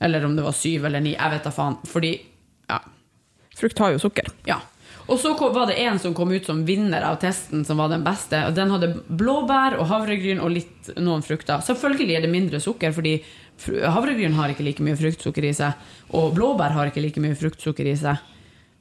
[0.01, 1.77] Eller om det var syv eller ni, jeg vet da faen.
[1.87, 2.15] Fordi,
[2.69, 2.79] ja,
[3.57, 4.29] Frukt har jo sukker.
[4.47, 4.61] ja.
[5.11, 8.03] Og så var det en som kom ut som vinner av testen, som var den
[8.05, 8.37] beste.
[8.47, 11.59] og Den hadde blåbær og havregryn og litt noen frukter.
[11.65, 13.17] Selvfølgelig er det mindre sukker, fordi
[13.67, 15.73] havregryn har ikke like mye fruktsukker i seg.
[16.15, 18.21] Og blåbær har ikke like mye fruktsukker i seg.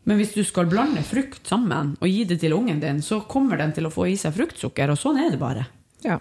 [0.06, 3.58] Men hvis du skal blande frukt sammen og gi det til ungen din, så kommer
[3.58, 5.66] den til å få i seg fruktsukker, og sånn er det bare.
[6.06, 6.20] Ja.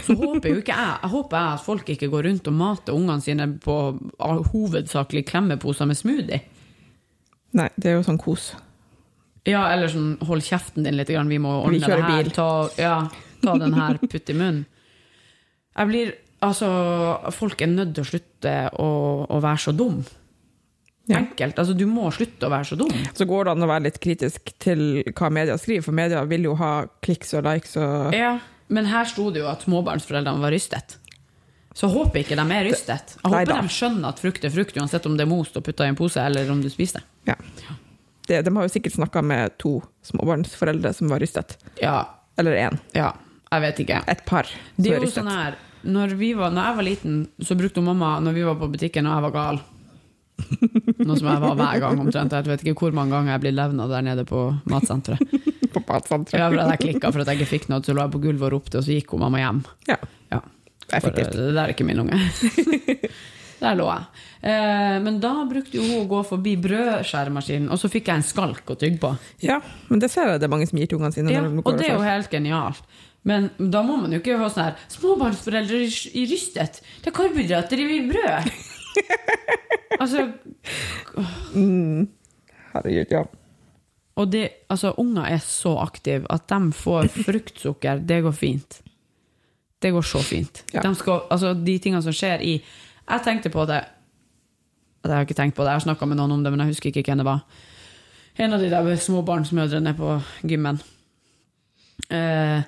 [0.06, 2.96] Så håper jo ikke jeg, jeg håper jeg at folk ikke går rundt og mater
[2.96, 3.76] ungene sine på
[4.52, 6.40] hovedsakelig klemmeposer med smoothie.
[7.58, 8.52] Nei, det er jo sånn kos.
[9.48, 12.10] Ja, eller sånn, hold kjeften din litt, vi må ordne Vi det her.
[12.22, 12.30] bil.
[12.36, 12.96] Ta, ja,
[13.42, 14.66] ta den her, putt i munnen.
[15.78, 16.12] Jeg blir,
[16.44, 16.68] altså,
[17.34, 18.88] folk er nødt til å slutte å,
[19.30, 20.02] å være så dum.
[21.10, 21.18] Ja.
[21.24, 21.58] Enkelt.
[21.58, 22.92] Altså, du må slutte å være så dum.
[23.16, 26.46] Så går det an å være litt kritisk til hva media skriver, for media vil
[26.50, 28.36] jo ha kliks og likes og Ja,
[28.70, 30.96] men her sto det jo at småbarnsforeldrene var rystet.
[31.74, 33.14] Så håper ikke de er rystet.
[33.20, 35.86] Jeg håper de skjønner at frukt er frukt, uansett om det er most og putta
[35.86, 37.34] i en pose, eller om du spiser det.
[37.34, 37.76] Ja.
[38.30, 41.56] De, de har jo sikkert snakka med to småbarnsforeldre som var rystet.
[41.82, 41.96] Ja,
[42.38, 42.78] Eller én.
[42.94, 43.12] ja,
[43.50, 44.00] jeg vet ikke.
[44.08, 45.22] Et par som Det er er rystet.
[45.22, 48.54] sånn her når, vi var, når jeg var liten, så brukte mamma Når vi var
[48.60, 49.60] på butikken og jeg var gal
[51.06, 52.32] Noe som jeg var hver gang omtrent.
[52.36, 55.20] Jeg vet ikke hvor mange ganger jeg blir levna der nede på matsenteret.
[55.74, 56.38] På matsenteret.
[56.40, 58.46] Ja, for jeg klikka for at jeg ikke fikk noe, så lå jeg på gulvet
[58.48, 59.60] og ropte, og så gikk hun mamma hjem.
[59.90, 59.96] Ja.
[60.32, 60.40] Ja.
[60.92, 61.34] Effektivt.
[61.34, 62.18] Eh, det der er ikke min unge.
[63.64, 64.24] der lå jeg.
[64.50, 68.72] Eh, men da brukte hun å gå forbi brødskjæremaskinen, og så fikk jeg en skalk
[68.72, 69.12] å tygge på.
[69.44, 71.34] ja, men det ser jeg det er mange som gir til ungene sine.
[71.34, 72.82] Ja, de og det er jo helt genialt.
[73.28, 75.82] Men da må man jo ikke ha sånn her Småbarnsforeldre
[76.16, 76.78] i- rystet.
[77.04, 78.48] Det er karbohydrater i brød.
[80.00, 80.24] altså,
[82.72, 83.24] Herregud, ja.
[84.18, 88.02] Og det, altså, unger er så aktive at de får fruktsukker.
[88.06, 88.80] Det går fint.
[89.80, 90.64] Det går så fint.
[90.74, 90.82] Ja.
[90.84, 93.80] De skal, altså, de tingene som skjer i Jeg tenkte på det
[95.02, 96.74] Jeg har ikke tenkt på det, jeg har snakka med noen om det, men jeg
[96.74, 97.40] husker ikke hvem det var.
[98.36, 100.80] En av de der småbarnsmødrene på gymmen.
[102.12, 102.60] Eh,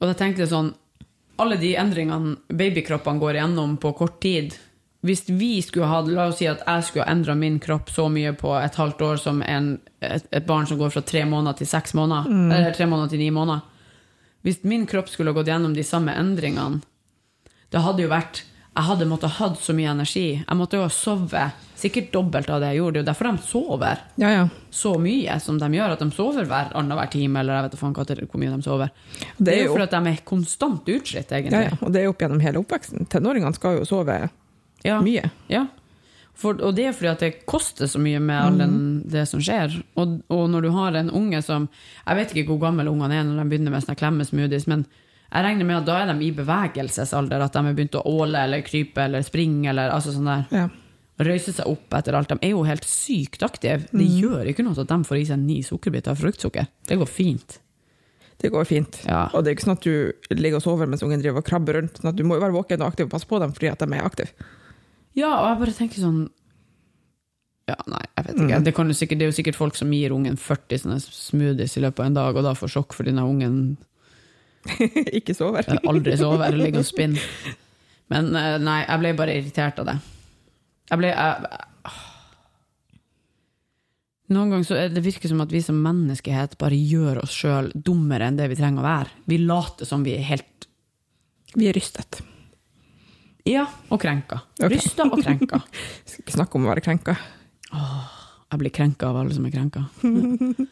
[0.00, 0.72] og da tenkte jeg sånn
[1.40, 4.54] Alle de endringene babykroppene går igjennom på kort tid
[5.04, 8.06] Hvis vi skulle ha La oss si at jeg skulle ha endra min kropp så
[8.08, 9.66] mye på et halvt år som en,
[10.00, 13.20] et, et barn som går fra tre måneder til seks måneder, eller tre måneder til
[13.20, 13.60] ni måneder
[14.44, 16.80] Hvis min kropp skulle ha gått gjennom de samme endringene,
[17.72, 20.22] det hadde jo vært jeg hadde måttet ha så mye energi.
[20.42, 22.96] Jeg måtte jo ha sovet sikkert dobbelt av det jeg gjorde.
[22.96, 24.48] Det er jo derfor de sover Ja, ja.
[24.74, 25.92] så mye som de gjør.
[25.94, 28.90] At de sover hver annenhver time, eller jeg vet ikke hvor mye de sover.
[29.38, 31.62] Det er jo jo- fordi de er konstant utslitt, egentlig.
[31.70, 31.78] ja.
[31.86, 33.06] Og det er opp gjennom hele oppveksten.
[33.14, 34.18] Tenåringene skal jo sove
[34.84, 35.00] Ja.
[35.04, 35.30] mye.
[35.48, 35.66] Ja.
[36.34, 39.40] For, og det er fordi at det koster så mye med all den, det som
[39.42, 39.76] skjer.
[40.00, 41.68] Og, og når du har en unge som
[42.02, 44.82] Jeg vet ikke hvor gammel ungene er når de begynner med sånne klemmesmoothies, men
[45.34, 47.42] jeg regner med at da er de i bevegelsesalder.
[47.42, 50.44] At de har begynt å åle eller krype eller springe eller altså sånn der.
[50.54, 50.68] Ja.
[51.24, 52.30] Røyse seg opp etter alt.
[52.30, 53.86] De er jo helt sykt aktive.
[53.90, 56.66] Det gjør ikke noe at de får i seg ni sukkerbiter av fruktsukker.
[56.90, 57.60] Det går fint.
[58.42, 58.98] Det går fint.
[59.06, 59.28] Ja.
[59.32, 61.78] Og det er ikke sånn at du ligger og sover mens ungen driver og krabber
[61.78, 61.98] rundt.
[61.98, 63.82] Sånn at du må jo være våken og aktiv og passe på dem fordi at
[63.82, 64.50] de er aktive.
[65.14, 66.22] Ja, og jeg bare tenker sånn
[67.70, 68.62] Ja, nei, jeg vet ikke.
[68.66, 71.78] Det, kan jo sikkert, det er jo sikkert folk som gir ungen 40 sånne smoothies
[71.78, 73.60] i løpet av en dag, og da får sjokk fordi den ungen
[75.18, 75.68] ikke sover.
[75.88, 77.24] aldri sover ligger og spinner.
[78.12, 79.96] Men eh, nei, jeg ble bare irritert av det.
[80.90, 81.62] Jeg ble jeg,
[84.34, 88.30] Noen ganger så det virker som at vi som menneskehet bare gjør oss sjøl dummere
[88.30, 89.18] enn det vi trenger å være.
[89.28, 90.68] Vi later som vi er helt
[91.54, 92.22] Vi er rystet.
[93.44, 94.40] Ja, og krenka.
[94.56, 94.78] Okay.
[94.78, 95.60] Rysta og krenka.
[96.08, 97.18] Skal ikke snakke om å være krenka.
[97.74, 99.84] Jeg blir krenka av alle som er krenka.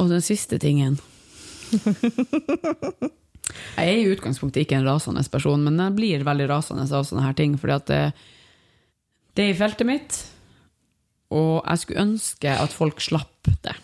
[0.00, 0.98] Og den siste tingen
[3.76, 7.24] Jeg er i utgangspunktet ikke en rasende person, men jeg blir veldig rasende av sånne
[7.24, 8.00] her ting, fordi at det,
[9.36, 10.18] det er i feltet mitt,
[11.32, 13.76] og jeg skulle ønske at folk slapp det.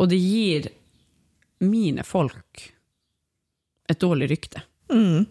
[0.00, 0.68] Og det gir
[1.64, 2.66] mine folk
[3.90, 4.64] et dårlig rykte.
[4.92, 5.24] Mm.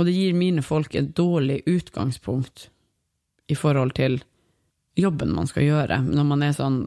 [0.00, 2.70] Og det gir mine folk et dårlig utgangspunkt
[3.50, 4.22] i forhold til
[4.98, 6.80] jobben man skal gjøre, når man er sånn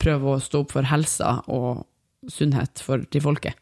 [0.00, 1.86] prøver å stå opp for helsa og
[2.30, 3.56] sunnhet for, til folket.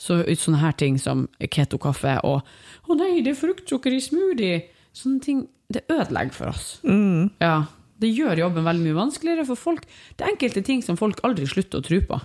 [0.00, 2.46] Så sånne her ting som keto-kaffe og
[2.86, 4.62] 'Å nei, det er fruktsukker i smoothie',
[4.94, 6.80] sånne ting, det ødelegger for oss.
[6.84, 7.30] Mm.
[7.40, 7.66] Ja,
[8.00, 9.84] det gjør jobben veldig mye vanskeligere for folk.
[10.16, 12.20] Det er enkelte ting som folk aldri slutter å tro på.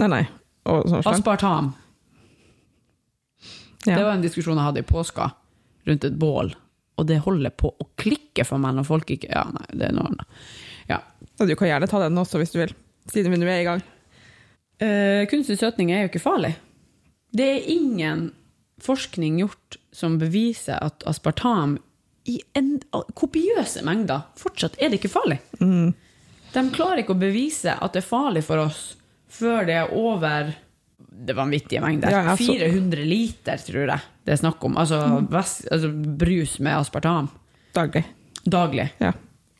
[0.00, 0.24] Nei, nei.
[0.66, 0.90] Og.
[1.06, 1.74] Aspartam.
[3.86, 3.96] Ja.
[3.96, 5.30] Det var en diskusjon jeg hadde i påska,
[5.88, 6.52] rundt et bål.
[7.00, 9.94] Og det holder på å klikke for meg når folk ikke Ja, nei, det er
[9.96, 10.42] noe annet.
[10.90, 11.00] Ja.
[11.40, 12.74] Du kan gjerne ta den også hvis du vil,
[13.08, 13.84] siden vi nå er i gang.
[14.80, 16.54] Uh, kunstig søtning er jo ikke farlig.
[17.32, 18.30] Det er ingen
[18.84, 21.78] forskning gjort som beviser at aspartam
[22.28, 22.78] i en,
[23.16, 25.38] kopiøse mengder fortsatt er det ikke farlig.
[26.50, 28.80] De klarer ikke å bevise at det er farlig for oss
[29.30, 30.52] før det er over
[31.26, 32.10] det vanvittige mengder.
[32.10, 34.76] Ja, altså- 400 liter, tror jeg det er snakk om.
[34.78, 37.28] Altså, væs- altså brus med aspartam
[37.74, 38.04] Daglig.
[38.48, 38.90] daglig.
[39.00, 39.12] Ja.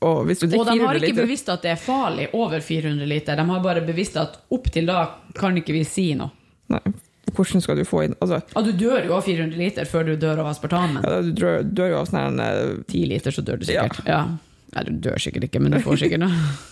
[0.03, 3.37] Og Og de har ikke liter bevisst at det er farlig over 400 liter.
[3.37, 6.31] De har bare bevisst at opp til da kan ikke vi si noe.
[6.71, 6.81] Nei,
[7.35, 10.17] hvordan skal du få inn Altså, ah, du dør jo av 400 liter før du
[10.17, 11.03] dør av aspartamen.
[11.05, 14.01] ja, du dør, dør jo av sånn her eh, 10 liter, så dør du sikkert.
[14.07, 14.25] Ja.
[14.75, 16.31] Nei, du dør sikkert ikke, men du får sikkert noe.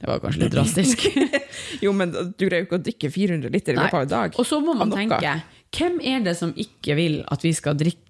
[0.00, 1.06] Det var kanskje litt drastisk.
[1.84, 4.36] Jo, men du greier jo ikke å drikke 400 liter i løpet av en dag.
[4.38, 5.32] Og så må man tenke,
[5.76, 8.02] hvem er det som ikke vil at vi skal drikke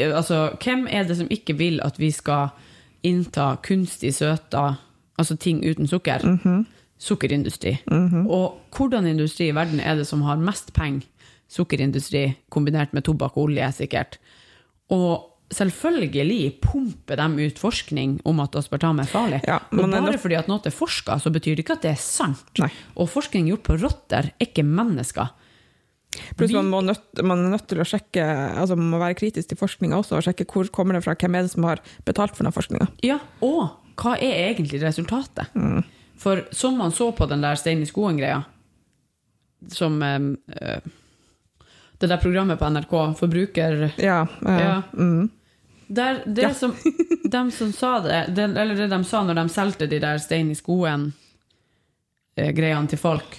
[0.00, 2.54] Altså, hvem er det som ikke vil at vi skal
[3.04, 4.78] innta kunstig søta,
[5.20, 6.24] altså ting uten sukker?
[6.24, 6.62] Mhm.
[7.02, 7.74] Sukkerindustri.
[8.24, 11.02] Og hvordan industri i verden er det som har mest penger?
[11.50, 14.16] Sukkerindustri kombinert med tobakk og olje, sikkert.
[14.88, 19.42] Og selvfølgelig pumper de ut forskning om at aspartam er farlig.
[19.48, 22.00] Ja, og bare fordi at noe er forska, så betyr det ikke at det er
[22.02, 22.50] sant.
[22.62, 22.70] Nei.
[22.96, 25.32] Og forskning gjort på rotter er ikke mennesker.
[26.36, 28.20] Pluss man, nødt, man er nødt til å sjekke
[28.60, 31.38] altså man må være kritisk til forskninga også, og sjekke hvor kommer det fra, hvem
[31.38, 32.90] er det som har betalt for den forskninga.
[33.06, 35.48] Ja, og hva er egentlig resultatet?
[35.56, 35.80] Mm.
[36.20, 38.42] For som man så på den der stein i skoen-greia,
[39.72, 40.80] som eh,
[42.02, 43.92] Det der programmet på NRK, Forbruker...
[44.02, 44.24] Ja.
[44.42, 44.82] eh, Ja.
[44.92, 45.30] Mm,
[45.92, 46.52] Der, det Ja.
[46.56, 46.72] som,
[47.24, 50.50] de som sa det, det, eller det de sa når de solgte de der stein
[50.52, 53.36] i skoen-greiene til folk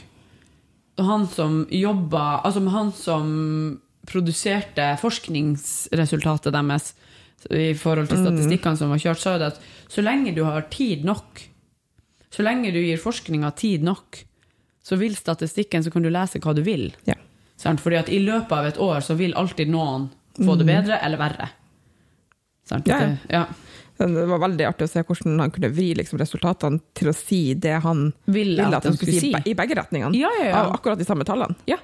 [1.01, 6.93] Han som jobba Altså han som produserte forskningsresultatet deres
[7.51, 9.57] i forhold til statistikkene som var kjørt, sa det at
[9.91, 11.41] så lenge du har tid nok,
[12.31, 14.21] så lenge du gir forskninga tid nok,
[14.83, 16.89] så vil statistikken, så kan du lese hva du vil.
[17.07, 17.15] Ja.
[17.59, 20.09] Fordi at i løpet av et år så vil alltid noen
[20.39, 21.49] få det bedre eller verre.
[22.69, 22.87] Sant?
[22.87, 22.91] Mm.
[22.93, 23.07] Ja, ja.
[23.07, 23.45] Det- ja.
[24.03, 27.53] Det var veldig artig å se hvordan han kunne vri liksom, resultatene til å si
[27.53, 29.29] det han ville, ville at han skulle si.
[29.45, 30.17] i begge retningene.
[30.17, 30.63] Ja, ja, ja.
[30.63, 31.55] Av akkurat de samme tallene.
[31.69, 31.77] Ja.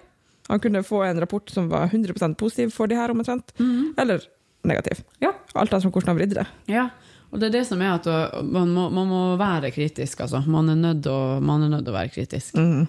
[0.50, 3.54] Han kunne få en rapport som var 100% positiv for de her omtrent,
[3.98, 4.26] eller
[4.66, 5.04] negativ.
[5.22, 5.32] Ja.
[5.54, 6.48] Alt etter hvordan han vridde det.
[6.68, 6.90] ja.
[7.32, 8.08] Og det er det som er at
[8.42, 10.40] man må, man må være kritisk, altså.
[10.50, 12.56] Man er nødt til å være kritisk.
[12.58, 12.88] Mm.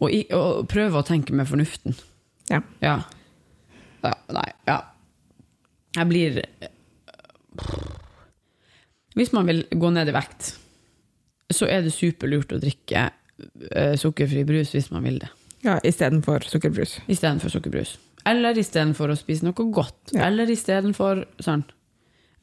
[0.00, 1.92] Og, i, og prøve å tenke med fornuften.
[2.48, 2.62] Ja.
[2.80, 3.02] Ja.
[4.02, 4.14] ja.
[4.32, 4.78] Nei, ja.
[5.92, 6.40] Jeg blir
[9.16, 10.52] Hvis man vil gå ned i vekt,
[11.52, 13.06] så er det superlurt å drikke
[13.70, 15.30] eh, sukkerfri brus hvis man vil det,
[15.64, 16.98] Ja, Istedenfor sukkerbrus.
[17.08, 17.96] istedenfor sukkerbrus.
[18.26, 20.12] Eller istedenfor å spise noe godt.
[20.12, 20.26] Ja.
[20.28, 21.64] Eller istedenfor sånn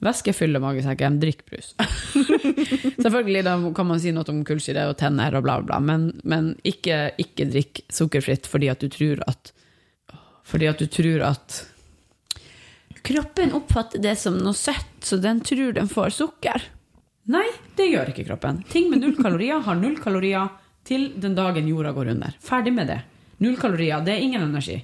[0.04, 1.70] Væske fyller magesekken, drikk brus.
[3.04, 6.10] Selvfølgelig da kan man si noe om kullsyre og tenner og bla, bla, bla, men,
[6.28, 9.54] men ikke, ikke drikk sukkerfritt fordi at du tror at
[10.44, 11.62] Fordi at du tror at
[13.04, 16.70] Kroppen oppfatter det som noe søtt, så den tror den får sukker.
[17.34, 17.46] Nei,
[17.76, 18.62] det gjør ikke kroppen.
[18.72, 20.52] Ting med null kalorier har null kalorier
[20.88, 22.36] til den dagen jorda går under.
[22.44, 23.02] Ferdig med det.
[23.44, 24.82] Null kalorier, det er ingen energi.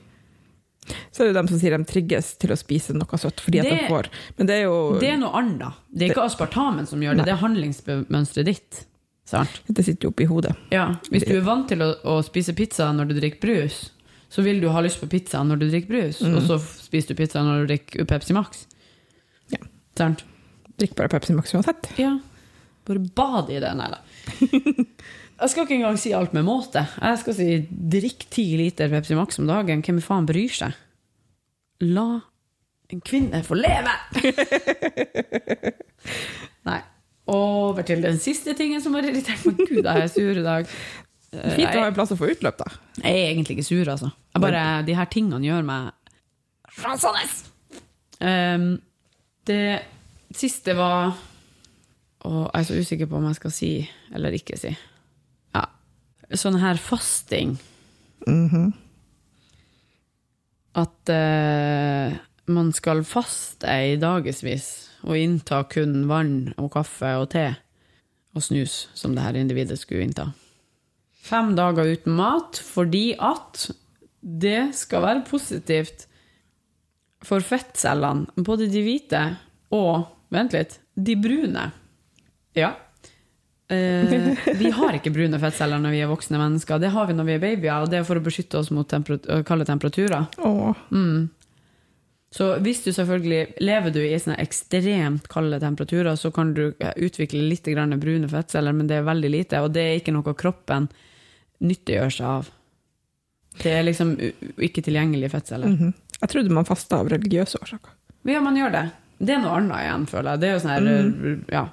[1.12, 3.68] Så er det dem som sier de trigges til å spise noe søtt fordi at
[3.70, 4.08] de får
[4.40, 5.82] Men det er jo Det er noe annet.
[5.92, 8.82] Det er ikke aspartamen som gjør det, det er handlingsmønsteret ditt.
[9.30, 9.60] Sant?
[9.68, 10.56] Det sitter jo oppi hodet.
[10.74, 10.88] Ja.
[11.12, 13.84] Hvis du er vant til å, å spise pizza når du drikker brus,
[14.30, 17.22] så vil du ha lyst på pizza når du drikker brus, og så spiser du
[17.22, 18.66] pizza når du drikker Pepsi Max.
[19.54, 19.62] Ja.
[19.98, 20.26] Sant?
[20.80, 21.90] Drikk bare Pepsi Max uansett.
[22.00, 22.14] Ja.
[22.88, 23.74] Bare bad i det.
[23.78, 24.04] Nei da.
[25.40, 26.82] Jeg skal ikke engang si alt med måte.
[27.00, 29.84] Jeg skal si drikk ti liter Pepsi Max om dagen.
[29.86, 30.76] Hvem faen bryr seg?
[31.88, 32.10] La
[32.90, 33.92] en kvinne få leve!
[36.70, 36.80] Nei.
[37.30, 39.60] Over til den siste tingen som har irritert meg.
[39.70, 40.72] Gud, jeg er sur i dag.
[41.30, 42.70] Fint å ha en plass å få utløp, da.
[43.04, 44.10] Jeg er egentlig ikke sur, altså.
[44.34, 45.92] Jeg bare, de her tingene gjør meg
[46.82, 47.26] rasende.
[48.20, 48.70] Um,
[49.48, 49.80] det
[50.36, 51.14] siste var
[52.28, 53.70] Og jeg er så usikker på om jeg skal si
[54.12, 54.74] eller ikke si.
[55.56, 55.64] Ja.
[56.36, 57.56] Sånn her fasting.
[58.28, 58.74] Mhm.
[60.80, 62.18] At uh,
[62.52, 64.68] man skal faste i dagevis
[65.06, 67.48] og innta kun vann og kaffe og te
[68.36, 70.28] og snus, som det her individet skulle innta.
[71.30, 73.70] Fem dager uten mat fordi at
[74.20, 76.08] det skal være positivt
[77.26, 79.22] for fettcellene, både de hvite
[79.76, 81.64] og Vent litt de brune.
[82.54, 82.68] Ja.
[83.70, 86.82] Eh, vi har ikke brune fettceller når vi er voksne mennesker.
[86.82, 88.86] Det har vi når vi er babyer, og det er for å beskytte oss mot
[88.90, 90.28] temperat kalde temperaturer.
[90.38, 90.84] Åh.
[90.94, 91.30] Mm.
[92.30, 97.42] Så hvis du selvfølgelig lever du i sånne ekstremt kalde temperaturer, så kan du utvikle
[97.50, 100.92] litt grann brune fettceller, men det er veldig lite, og det er ikke noe kroppen
[101.64, 102.52] nyttiggjør seg av.
[103.60, 104.14] Det er liksom
[104.64, 105.74] ikke tilgjengelige fettceller.
[105.74, 105.94] Mhm.
[106.20, 107.92] Jeg trodde man fasta av religiøse årsaker.
[108.28, 108.86] Ja, man gjør det.
[109.20, 110.40] Det er noe annet igjen, føler jeg.
[110.40, 111.66] Det er jo sånn her, ja.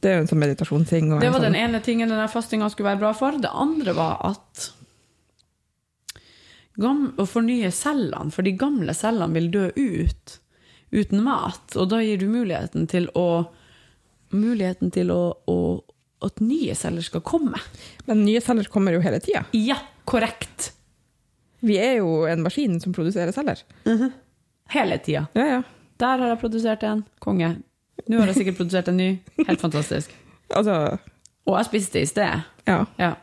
[0.00, 1.08] Det er jo en sånn meditasjonsting.
[1.20, 3.36] Det var sånn, den ene tingen denne fastinga skulle være bra for.
[3.40, 4.66] Det andre var at
[6.76, 10.38] å fornye cellene, for de gamle cellene vil dø ut
[10.92, 11.76] uten mat.
[11.76, 13.46] Og da gir du muligheten til å
[14.34, 15.84] Muligheten til å, å
[16.24, 17.58] at nye celler skal komme.
[18.06, 19.44] Men nye celler kommer jo hele tida.
[19.56, 19.76] Ja,
[20.08, 20.70] korrekt.
[21.66, 23.60] Vi er jo en maskin som produserer celler.
[24.72, 25.26] Hele tida.
[25.36, 25.62] Ja, ja.
[26.00, 27.04] Der har jeg produsert en.
[27.24, 27.54] Konge.
[28.08, 29.10] Nå har jeg sikkert produsert en ny.
[29.46, 30.12] Helt fantastisk.
[30.54, 30.98] Altså,
[31.46, 32.42] Og jeg spiste i sted.
[32.68, 32.82] ja.
[33.00, 33.14] Ja.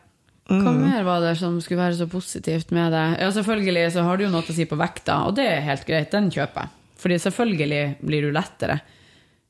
[0.44, 3.04] Hva mer var det som skulle være så positivt med det?
[3.22, 5.86] Ja, Selvfølgelig så har du jo noe å si på vekta, og det er helt
[5.88, 6.10] greit.
[6.12, 6.70] Den kjøper jeg.
[7.00, 8.76] Fordi selvfølgelig blir du lettere.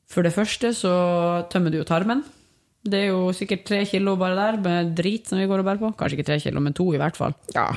[0.06, 0.92] For det første så
[1.50, 2.22] tømmer du jo tarmen.
[2.84, 5.80] Det er jo sikkert tre kilo bare der med drit som vi går og bærer
[5.80, 5.90] på.
[5.96, 7.36] Kanskje ikke tre kilo, men to i hvert fall.
[7.56, 7.68] ja.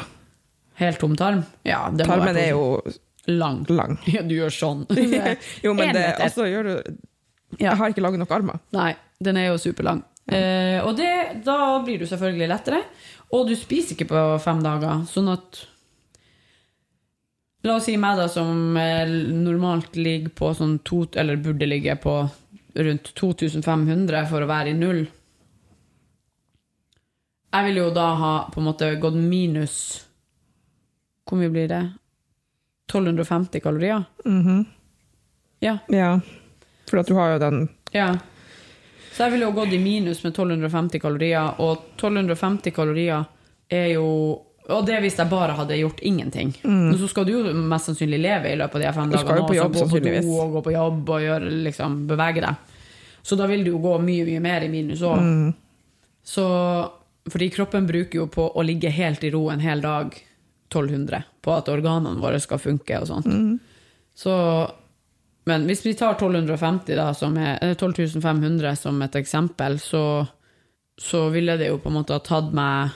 [0.77, 1.39] Helt tom tarm.
[1.65, 2.65] Ja, det Tarmen er jo
[3.33, 3.63] lang.
[3.69, 3.95] lang.
[4.13, 4.83] Ja, du gjør sånn.
[5.65, 6.91] Jo, men det, altså, gjør du
[7.57, 8.59] Jeg har ikke lange nok armer.
[8.77, 8.91] Nei,
[9.23, 10.03] den er jo superlang.
[10.29, 11.09] Eh, og det,
[11.47, 12.83] da blir du selvfølgelig lettere.
[13.33, 15.63] Og du spiser ikke på fem dager, sånn at
[17.65, 21.95] La oss si meg, da, som eh, normalt ligger på sånn to, eller burde ligge
[21.99, 22.13] på
[22.77, 25.05] rundt 2500 for å være i null.
[27.53, 29.75] Jeg vil jo da ha på en måte gått minus
[31.27, 31.83] Hvor mye blir det?
[32.91, 34.03] 1250 kalorier?
[34.25, 34.65] Mhm.
[35.59, 35.77] Ja.
[35.89, 36.19] Ja.
[36.87, 38.13] For at du har jo den Ja.
[39.11, 43.25] Så jeg ville jo gått i minus med 1250 kalorier, og 1250 kalorier
[43.69, 44.43] er jo
[44.75, 46.49] Og det hvis jeg bare hadde gjort ingenting.
[46.63, 49.11] Men så skal du jo mest sannsynlig leve i løpet av de fem Mm.
[49.11, 49.39] Du skal dagene.
[49.39, 52.73] jo på jobb, gå på do og gå på jobb og gjøre, liksom, bevege deg.
[53.23, 55.19] Så da vil du jo gå mye, mye mer i minus òg.
[55.19, 55.53] Mm.
[56.23, 56.91] Så
[57.27, 60.13] Fordi kroppen bruker jo på å ligge helt i ro en hel dag
[60.71, 63.25] 1200 på at organene våre skal funke og sånt.
[63.27, 63.59] Mm.
[64.15, 64.31] Så
[65.47, 70.25] men hvis vi tar 1250 da, som er, eller 12500 som et eksempel, så,
[70.99, 72.95] så ville det jo på en måte ha tatt meg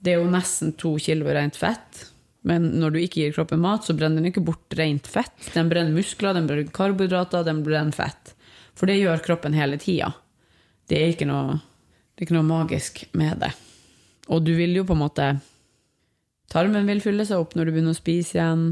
[0.00, 2.06] Det er jo nesten to kilo rent fett.
[2.48, 5.36] Men når du ikke gir kroppen mat, så brenner den ikke bort rent fett.
[5.52, 8.32] Den brenner muskler, den brenner karbohydrater, den brenner fett.
[8.78, 10.14] For det gjør kroppen hele tida.
[10.88, 11.12] Det det er
[12.26, 13.52] ikke noe magisk med det.
[14.28, 15.26] Og du vil jo på en måte
[16.50, 18.64] Tarmen vil fylle seg opp når du begynner å spise igjen.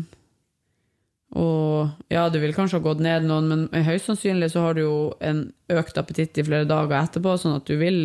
[1.39, 4.83] Og ja, du vil kanskje ha gått ned noen, men høyst sannsynlig så har du
[4.83, 8.01] jo en økt appetitt i flere dager etterpå, sånn at du vil,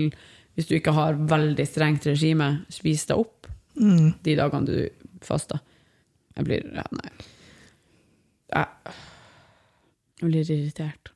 [0.56, 4.14] hvis du ikke har veldig strengt regime, spis deg opp Mm.
[4.22, 4.90] de dagene du
[5.26, 5.58] faster.
[6.38, 7.10] Jeg blir Ja, nei.
[8.54, 8.68] Jeg,
[10.22, 11.10] jeg blir irritert.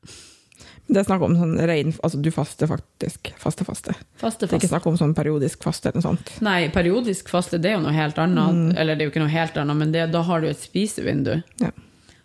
[0.88, 3.30] Det er snakk om sånn rein Altså, du faster faktisk.
[3.38, 3.94] Faste, faste.
[4.18, 6.32] Faste, Det er ikke snakk om sånn periodisk faste eller noe sånt.
[6.42, 8.56] Nei, periodisk faste det er jo noe helt annet.
[8.56, 8.72] Mm.
[8.80, 11.36] Eller det er jo ikke noe helt annet, men det, da har du et spisevindu.
[11.62, 11.70] Ja.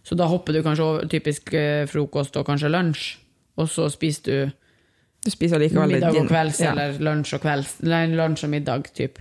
[0.07, 3.17] Så da hopper du kanskje over typisk eh, frokost og kanskje lunsj,
[3.59, 4.53] og så spiser du
[5.23, 6.73] Du spiser likevel middag og kvelds, ja.
[6.73, 9.21] eller lunsj og kvelds, lunsj og middag, typ.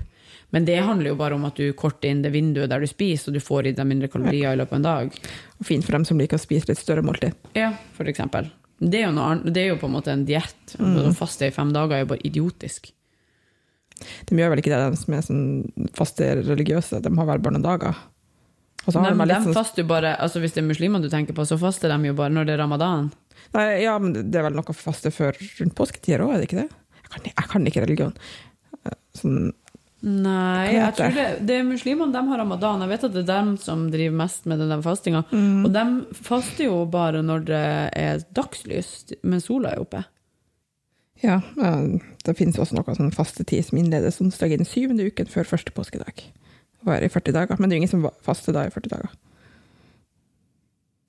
[0.52, 3.30] Men det handler jo bare om at du korter inn det vinduet der du spiser,
[3.30, 5.20] og du får i deg mindre kalorier i løpet av en dag.
[5.62, 7.38] Og fint for dem som liker å spise litt større måltid.
[7.56, 8.50] Ja, for eksempel.
[8.82, 10.74] Det er jo, noe, det er jo på en måte en diett.
[10.82, 10.98] Mm.
[11.06, 12.90] Å faste i fem dager er jo bare idiotisk.
[14.28, 17.00] De gjør vel ikke det, de som er sånn faste religiøse.
[17.06, 17.94] De har vel bare
[18.88, 21.58] Nei, de sånn faster jo bare, altså Hvis det er muslimer du tenker på, så
[21.62, 23.12] faster de jo bare når det er ramadan.
[23.54, 26.48] Nei, ja, men det er vel noe å faste før rundt påsketider òg, er det
[26.50, 26.70] ikke det?
[27.02, 28.14] Jeg kan, jeg kan ikke religion.
[28.86, 29.52] Eh, Sånn,
[30.02, 32.82] Nei, jeg tror det, det er muslimene de har ramadan.
[32.82, 35.22] Jeg vet at det er dem som driver mest med den fastinga.
[35.30, 35.60] Mm.
[35.68, 35.84] Og de
[36.26, 37.62] faster jo bare når det
[38.02, 40.02] er dagslys, men sola er oppe.
[41.22, 45.30] ja, eh, det finnes også noe sånn fastetid som innledes onsdag i den syvende uken
[45.30, 46.24] før første påskedag.
[46.88, 47.60] Varer i 40 dager.
[47.60, 49.12] Men det er jo ingen som faster da i 40 dager.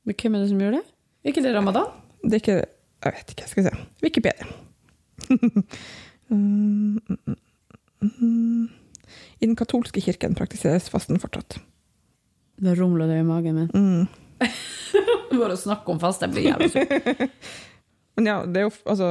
[0.05, 0.83] Men hvem er det som gjør det?
[1.23, 1.89] Er ikke det ramadan?
[2.23, 2.59] Det er ikke
[3.03, 3.75] Jeg vet ikke, skal vi se.
[4.03, 4.47] Wikipedia.
[6.31, 7.01] Mm.
[9.43, 11.59] I den katolske kirken praktiseres fasten fortsatt.
[12.63, 13.71] Det rumler det i magen min.
[13.75, 14.07] Mm.
[15.41, 16.87] Bare å snakke om fast, jeg blir jævlig sur.
[18.19, 19.07] Men ja, det er jo altså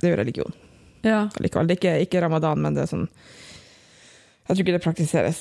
[0.00, 0.54] Det er jo religion
[1.04, 1.26] Ja.
[1.38, 1.68] likevel.
[1.68, 3.04] Det er ikke, ikke ramadan, men det er sånn
[4.46, 5.40] Jeg tror ikke det praktiseres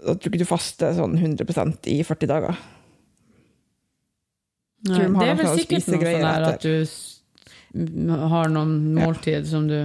[0.00, 2.60] Jeg tror ikke du faster sånn 100% i 40 dager.
[4.88, 9.82] Nei, det er vel sikkert noe sånn at du har noen måltid som du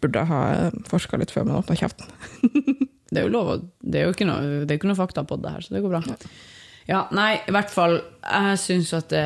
[0.00, 0.42] Burde ha
[0.88, 2.08] forska litt før man åpna kjeften.
[3.08, 3.50] Det er jo lov
[3.80, 5.94] Det er jo ikke noe, det ikke noe fakta på det her, så det går
[5.94, 6.16] bra.
[6.88, 9.24] Ja, nei, i hvert fall Jeg syns at det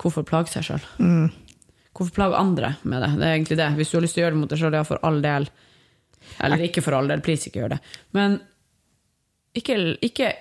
[0.00, 0.86] Hvorfor plage seg sjøl?
[1.00, 1.28] Mm.
[1.92, 3.10] Hvorfor plage andre med det?
[3.18, 3.68] Det er egentlig det.
[3.76, 5.48] Hvis du har lyst til å gjøre det mot deg sjøl, ja, for all del.
[6.44, 7.80] Eller ikke for all del, please, ikke gjør det.
[8.16, 8.38] Men
[9.58, 10.32] ikke, ikke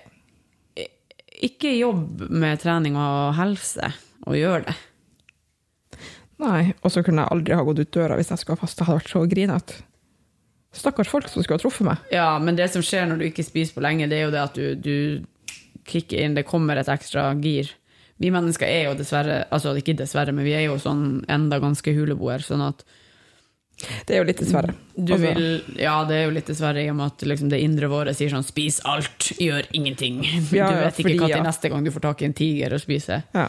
[1.48, 3.92] Ikke jobb med trening og helse,
[4.26, 4.74] og gjør det.
[6.42, 8.86] Nei, og så kunne jeg aldri ha gått ut døra hvis jeg skulle ha fasta.
[8.86, 9.78] Hadde vært så grinete.
[10.78, 12.04] Stakkars folk som skulle ha truffet meg.
[12.14, 14.44] Ja, men det som skjer når du ikke spiser på lenge, det er jo det
[14.44, 17.72] at du, du kicker inn, det kommer et ekstra gir.
[18.22, 21.94] Vi mennesker er jo dessverre, altså ikke dessverre, men vi er jo sånn enda ganske
[21.94, 22.82] huleboer, sånn at
[23.78, 24.73] Det er jo litt dessverre.
[24.95, 27.59] du Altså, vil, ja det er jo litt dessverre i og med at liksom det
[27.61, 30.23] indre våre sier sånn, spis alt, gjør ingenting.
[30.49, 32.82] Du ja, vet ikke hva til neste gang du får tak i en tiger og
[32.82, 33.21] spise.
[33.38, 33.47] Ja.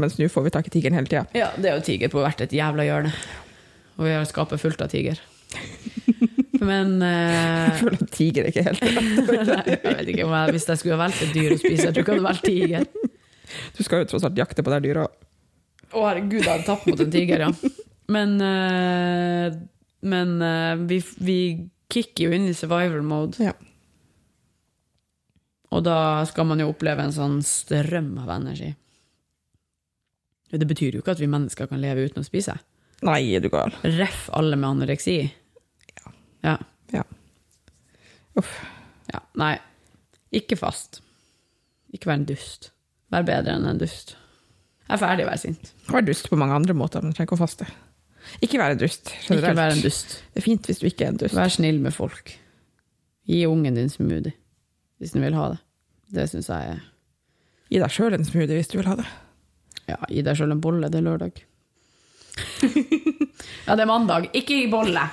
[0.00, 1.24] Mens nå får vi tak i tigeren hele tida.
[1.38, 3.14] Ja, det er jo tiger på hvert et jævla hjørne.
[3.94, 5.20] Og vi har skapet fullt av tiger.
[6.64, 9.02] Men uh, Jeg føler at tiger er ikke helt Nei,
[9.68, 11.92] jeg vet ikke om jeg, Hvis jeg skulle ha valgt et dyr å spise, jeg
[11.92, 12.86] tror ikke jeg hadde valgt tiger.
[13.76, 15.04] Du skal jo tross alt jakte på det dyra.
[15.94, 17.84] Å, herregud, jeg hadde tapt mot en tiger, ja.
[18.12, 19.54] Men, uh,
[20.04, 21.38] men uh, vi, vi
[21.88, 23.54] kicker jo inn i survival mode, Ja.
[25.74, 25.96] og da
[26.28, 28.70] skal man jo oppleve en sånn strøm av energi.
[30.54, 32.54] Det betyr jo ikke at vi mennesker kan leve uten å spise.
[33.04, 33.72] Nei, du gal.
[33.82, 35.16] Ref alle med anoreksi.
[36.44, 36.58] Ja.
[36.94, 37.02] Ja.
[38.38, 38.52] Uff.
[39.10, 39.18] ja.
[39.40, 39.56] Nei,
[40.34, 41.00] ikke fast.
[41.94, 42.70] Ikke vær en dust.
[43.10, 44.14] Vær bedre enn en dust.
[44.84, 45.72] Jeg er ferdig å være sint.
[45.90, 47.66] Vær dust på mange andre måter, men trenger ikke å faste.
[48.44, 49.12] Ikke vær en dust.
[49.26, 50.16] Ikke vær en dust.
[50.32, 51.36] Det er fint hvis du ikke er en dust.
[51.36, 52.34] Vær snill med folk.
[53.28, 54.34] Gi ungen din smoothie,
[55.00, 55.60] hvis den vil ha det.
[56.14, 56.82] Det syns jeg er
[57.72, 59.06] Gi deg sjøl en smoothie hvis du vil ha det.
[59.88, 61.40] Ja, gi deg sjøl en bolle, det er lørdag.
[63.66, 64.28] ja, det er mandag.
[64.36, 65.08] Ikke gi bolle!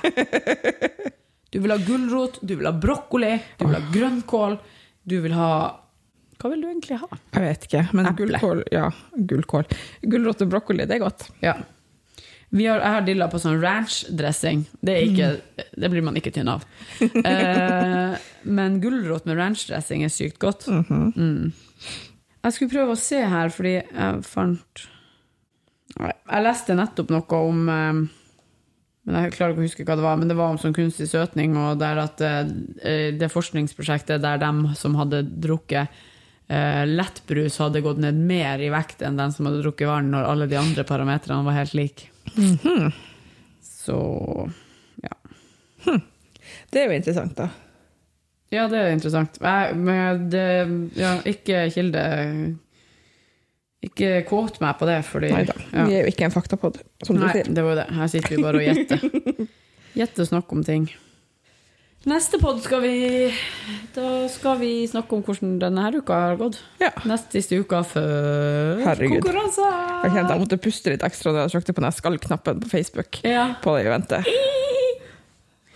[1.52, 4.54] Du vil ha gulrot, du vil ha brokkoli, du vil ha grønnkål,
[5.04, 5.48] du vil ha
[6.40, 7.08] Hva vil du egentlig ha?
[7.34, 9.68] Jeg vet ikke, men gullkål Ja, gullkål.
[10.14, 11.26] Gulrot og brokkoli, det er godt.
[11.44, 11.58] Ja.
[12.52, 14.66] Vi har, jeg har dilla på sånn ranch-dressing.
[14.84, 14.96] Det,
[15.80, 16.66] det blir man ikke tynn av.
[17.00, 20.66] Eh, men gulrot med ranch-dressing er sykt godt.
[20.68, 21.52] mm.
[22.42, 24.88] Jeg skulle prøve å se her, fordi jeg fant
[26.02, 28.02] Jeg leste nettopp noe om eh,
[29.02, 31.08] men Jeg klarer ikke å huske hva det var, men det var om sånn kunstig
[31.10, 35.90] søtning, og der at eh, det forskningsprosjektet der dem som hadde drukket
[36.46, 40.28] eh, lettbrus, hadde gått ned mer i vekt enn den som hadde drukket vann, når
[40.30, 42.11] alle de andre parametrene var helt like.
[43.62, 43.98] Så
[46.72, 47.48] Det er jo interessant, da.
[48.52, 49.38] Ja, det er interessant.
[49.40, 50.44] Jeg, men det,
[51.00, 52.02] ja, ikke kilde
[53.82, 55.56] Ikke kåt meg på det, fordi Nei da.
[55.72, 55.86] ja.
[55.88, 57.48] Vi er jo ikke en faktapod, som du Nei, sier.
[57.50, 57.86] det var det.
[57.96, 59.48] Her sitter vi bare og gjetter.
[59.98, 60.84] Gjette og snakke om ting.
[62.08, 62.94] Neste pod skal vi
[63.94, 66.56] Da skal vi snakke om hvordan denne her uka har gått.
[66.82, 66.90] Ja.
[67.06, 69.20] Nest siste uka før Herregud.
[69.22, 69.66] konkurranse.
[70.02, 73.20] Jeg kjente jeg måtte puste litt ekstra da jeg trykte på den skall-knappen på Facebook
[73.22, 73.52] Ja.
[73.62, 74.26] på det eventet.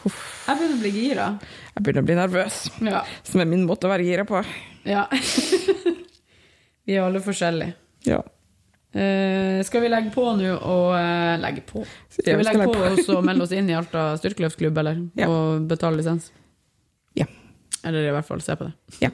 [0.06, 1.26] Jeg begynner å bli gira.
[1.74, 3.00] Jeg begynner å bli nervøs, Ja.
[3.26, 4.42] som er min måte å være gira på.
[4.84, 5.06] ja.
[6.86, 7.74] vi er alle forskjellige.
[8.06, 8.20] Ja.
[8.96, 11.82] Eh, skal vi legge på nå og uh, legge på?
[12.08, 14.78] Skal Ja, vi legge skal på legge på og melde oss inn i Alta styrkeløftklubb,
[14.80, 15.02] eller?
[15.20, 15.28] Ja.
[15.28, 16.30] Og betale lisens?
[17.18, 17.26] Ja.
[17.84, 18.74] Eller i hvert fall se på det.
[19.04, 19.12] ja.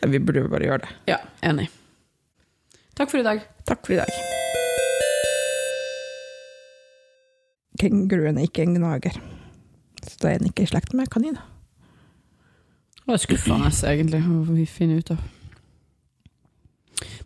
[0.00, 0.92] Vi burde bare gjøre det.
[1.10, 1.66] Ja, enig.
[2.96, 3.42] Takk for i dag.
[3.68, 4.08] Takk for i dag.
[7.80, 9.18] Kenguruen er ikke en gnager.
[10.06, 11.42] Så da er den ikke i slekt med kaniner.
[13.04, 15.20] Det er skuffende, egentlig, å vi finne ut av.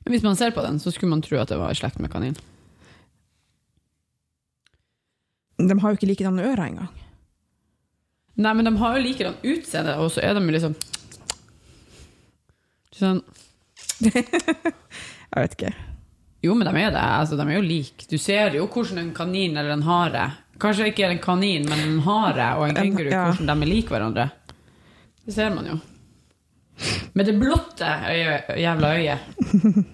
[0.05, 1.99] Men hvis man ser på den, så skulle man tro at det var i slekt
[2.03, 2.37] med kanin.
[5.59, 6.91] De har jo ikke likedanne ører engang.
[8.37, 10.75] Nei, men de har jo likedan utseende, og så er de jo liksom
[12.95, 13.21] sånn
[14.05, 15.71] Jeg vet ikke.
[16.45, 17.01] Jo, men de er det.
[17.03, 18.07] Altså, de er jo like.
[18.11, 20.27] Du ser jo hvordan en kanin eller en hare
[20.61, 23.25] Kanskje ikke en kanin, men en hare og en En- kenguru, ja.
[23.33, 24.29] hvordan de er like hverandre.
[25.25, 25.79] Det ser man jo.
[27.13, 29.19] Med det blotte øye, jævla øyet.